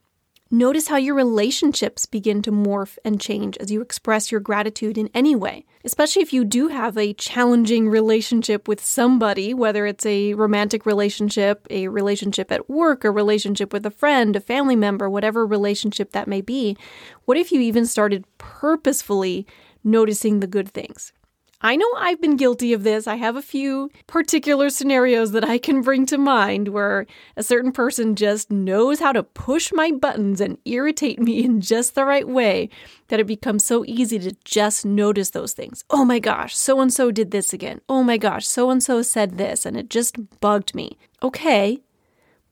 Notice 0.55 0.87
how 0.87 0.99
your 0.99 1.17
relationships 1.17 2.07
begin 2.07 2.41
to 2.43 2.53
morph 2.53 2.97
and 3.05 3.21
change 3.21 3.59
as 3.59 3.73
you 3.73 3.81
express 3.81 4.31
your 4.31 4.41
gratitude 4.41 4.97
in 4.97 5.11
any 5.13 5.35
way, 5.35 5.67
especially 5.85 6.23
if 6.23 6.33
you 6.33 6.45
do 6.45 6.69
have 6.69 6.97
a 6.97 7.13
challenging 7.15 7.89
relationship 7.89 8.69
with 8.69 8.81
somebody, 8.81 9.53
whether 9.53 9.85
it's 9.85 10.07
a 10.07 10.33
romantic 10.35 10.87
relationship, 10.87 11.67
a 11.71 11.89
relationship 11.89 12.53
at 12.53 12.71
work, 12.71 13.03
a 13.03 13.11
relationship 13.11 13.73
with 13.73 13.85
a 13.85 13.91
friend, 13.91 14.37
a 14.37 14.41
family 14.41 14.77
member, 14.77 15.11
whatever 15.11 15.45
relationship 15.45 16.13
that 16.13 16.29
may 16.29 16.41
be. 16.41 16.77
What 17.25 17.37
if 17.37 17.51
you 17.51 17.61
even 17.61 17.85
started 17.85 18.25
purposefully 18.39 19.49
noticing 19.83 20.39
the 20.39 20.47
good 20.47 20.69
things? 20.69 21.13
I 21.65 21.77
know 21.77 21.91
I've 21.97 22.21
been 22.21 22.37
guilty 22.37 22.75
of 22.75 22.83
this. 22.83 23.07
I 23.07 23.15
have 23.15 23.37
a 23.37 23.43
few 23.43 23.91
particular 24.07 24.69
scenarios 24.69 25.33
that 25.33 25.49
I 25.49 25.57
can 25.57 25.81
bring 25.81 26.05
to 26.07 26.19
mind 26.19 26.69
where 26.69 27.07
a 27.39 27.43
certain 27.43 27.73
person 27.73 28.17
just 28.17 28.51
knows 28.51 29.01
how 29.01 29.13
to 29.13 29.23
push 29.23 29.73
my 29.73 29.91
buttons 29.91 30.43
and 30.43 30.59
irritate 30.67 31.19
me 31.19 31.43
in 31.43 31.63
just 31.63 31.95
the 31.95 32.05
right 32.05 32.29
way 32.29 32.69
that 33.09 33.19
it 33.19 33.27
becomes 33.27 33.65
so 33.65 33.83
easy 33.87 34.19
to 34.19 34.37
just 34.45 34.85
notice 34.85 35.31
those 35.31 35.55
things. 35.55 35.85
Oh 35.89 36.05
my 36.05 36.19
gosh, 36.19 36.55
so 36.55 36.83
and 36.83 36.93
so 36.93 37.11
did 37.11 37.31
this 37.31 37.55
again. 37.55 37.81
Oh 37.89 38.03
my 38.03 38.19
gosh, 38.19 38.47
so 38.47 38.69
and 38.69 38.83
so 38.83 39.01
said 39.01 39.39
this, 39.39 39.65
and 39.65 39.75
it 39.75 39.89
just 39.89 40.41
bugged 40.41 40.75
me. 40.75 40.99
Okay, 41.23 41.81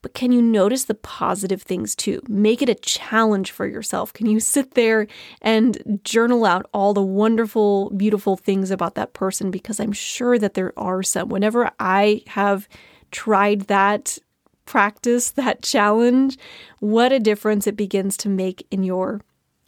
but 0.03 0.15
can 0.15 0.33
you 0.33 0.43
notice 0.43 0.85
the 0.85 0.95
positive 0.95 1.63
things 1.63 1.95
too? 1.95 2.21
Make 2.29 2.61
it 2.61 2.69
a 2.69 2.75
challenge 2.75 3.53
for 3.53 3.67
yourself. 3.67 4.13
Can 4.13 4.27
you 4.27 4.41
sit 4.41 4.75
there 4.75 5.07
and 5.41 6.01
journal 6.05 6.45
out 6.45 6.69
all 6.75 6.93
the 6.93 7.01
wonderful, 7.01 7.91
beautiful 7.91 8.37
things 8.37 8.73
about 8.73 8.97
that 8.97 9.15
person? 9.15 9.53
Because 9.53 9.79
I'm 9.79 9.93
sure 9.93 10.39
that 10.39 10.55
there 10.55 10.73
are 10.77 11.05
some. 11.05 11.29
Whenever 11.29 11.71
I 11.79 12.23
have 12.27 12.69
tried 13.13 13.63
that 13.63 14.19
practice, 14.67 15.31
that 15.33 15.63
challenge, 15.63 16.37
what 16.81 17.13
a 17.13 17.21
difference 17.21 17.69
it 17.69 17.77
begins 17.77 18.17
to 18.19 18.29
make 18.29 18.67
in 18.73 18.83
your 18.83 19.21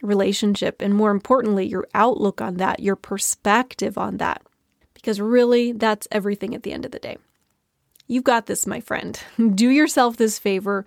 relationship. 0.03 0.83
And 0.83 0.95
more 0.95 1.13
importantly, 1.13 1.67
your 1.67 1.87
outlook 1.95 2.41
on 2.41 2.57
that, 2.57 2.81
your 2.81 2.97
perspective 2.97 3.97
on 3.97 4.17
that. 4.19 4.43
Because 4.95 5.21
really, 5.21 5.73
that's 5.73 6.09
everything 6.11 6.55
at 6.55 6.65
the 6.65 6.73
end 6.73 6.85
of 6.85 6.91
the 6.91 6.99
day. 6.99 7.19
You've 8.07 8.25
got 8.25 8.47
this, 8.47 8.67
my 8.67 8.81
friend. 8.81 9.19
Do 9.55 9.71
yourself 9.71 10.17
this 10.17 10.39
favor. 10.39 10.85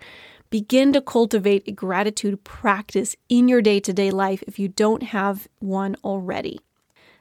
Begin 0.50 0.92
to 0.94 1.02
cultivate 1.02 1.66
a 1.66 1.72
gratitude 1.72 2.42
practice 2.44 3.16
in 3.28 3.48
your 3.48 3.60
day 3.60 3.80
to 3.80 3.92
day 3.92 4.10
life 4.10 4.42
if 4.46 4.58
you 4.58 4.68
don't 4.68 5.02
have 5.02 5.48
one 5.58 5.96
already. 6.04 6.60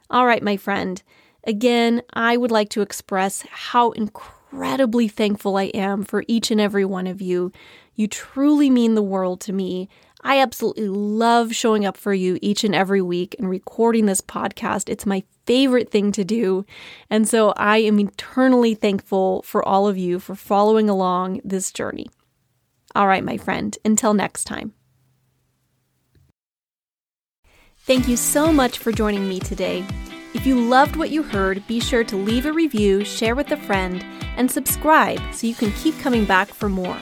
All 0.10 0.26
right, 0.26 0.44
my 0.44 0.56
friend. 0.56 1.02
Again, 1.44 2.02
I 2.14 2.38
would 2.38 2.52
like 2.52 2.70
to 2.70 2.82
express 2.82 3.44
how 3.50 3.92
incredibly 3.92 5.08
thankful 5.08 5.58
I 5.58 5.66
am 5.66 6.04
for 6.04 6.24
each 6.28 6.52
and 6.52 6.62
every 6.62 6.86
one 6.86 7.08
of 7.08 7.22
you. 7.22 7.52
You 7.96 8.08
truly 8.08 8.70
mean 8.70 8.96
the 8.96 9.02
world 9.02 9.42
to 9.42 9.54
me. 9.54 9.90
I 10.22 10.40
absolutely 10.40 10.88
love 10.88 11.54
showing 11.54 11.86
up 11.86 11.98
for 11.98 12.14
you 12.14 12.38
each 12.42 12.64
and 12.64 12.76
every 12.76 13.02
week 13.02 13.36
and 13.40 13.50
recording 13.50 14.06
this 14.06 14.22
podcast. 14.22 14.90
It's 14.90 15.06
my 15.06 15.24
favorite 15.48 15.90
thing 15.90 16.12
to 16.12 16.24
do. 16.24 16.66
And 17.10 17.28
so 17.28 17.54
I 17.58 17.78
am 17.78 18.00
eternally 18.00 18.76
thankful 18.76 19.42
for 19.42 19.68
all 19.68 19.88
of 19.88 19.98
you 19.98 20.20
for 20.20 20.36
following 20.36 20.90
along 20.90 21.42
this 21.44 21.72
journey. 21.72 22.08
All 22.94 23.08
right, 23.08 23.24
my 23.24 23.38
friend, 23.38 23.76
until 23.84 24.14
next 24.14 24.44
time. 24.44 24.74
Thank 27.78 28.08
you 28.08 28.18
so 28.18 28.52
much 28.52 28.80
for 28.80 28.92
joining 28.92 29.30
me 29.30 29.40
today. 29.40 29.86
If 30.34 30.46
you 30.46 30.60
loved 30.60 30.98
what 30.98 31.10
you 31.10 31.24
heard, 31.24 31.66
be 31.68 31.80
sure 31.80 32.04
to 32.04 32.16
leave 32.18 32.46
a 32.46 32.52
review, 32.52 33.06
share 33.06 33.34
with 33.34 33.50
a 33.52 33.58
friend, 33.58 34.04
and 34.36 34.52
subscribe 34.52 35.22
so 35.34 35.48
you 35.48 35.56
can 35.56 35.72
keep 35.72 35.98
coming 36.00 36.26
back 36.26 36.50
for 36.50 36.68
more. 36.68 37.00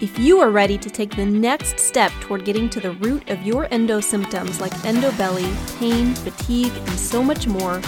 If 0.00 0.16
you 0.16 0.38
are 0.38 0.50
ready 0.50 0.78
to 0.78 0.88
take 0.88 1.16
the 1.16 1.26
next 1.26 1.80
step 1.80 2.12
toward 2.20 2.44
getting 2.44 2.70
to 2.70 2.78
the 2.78 2.92
root 2.92 3.28
of 3.30 3.42
your 3.42 3.66
endo 3.72 3.98
symptoms 3.98 4.60
like 4.60 4.84
endo 4.84 5.10
belly, 5.16 5.52
pain, 5.80 6.14
fatigue, 6.14 6.72
and 6.72 6.90
so 6.90 7.20
much 7.20 7.48
more, 7.48 7.82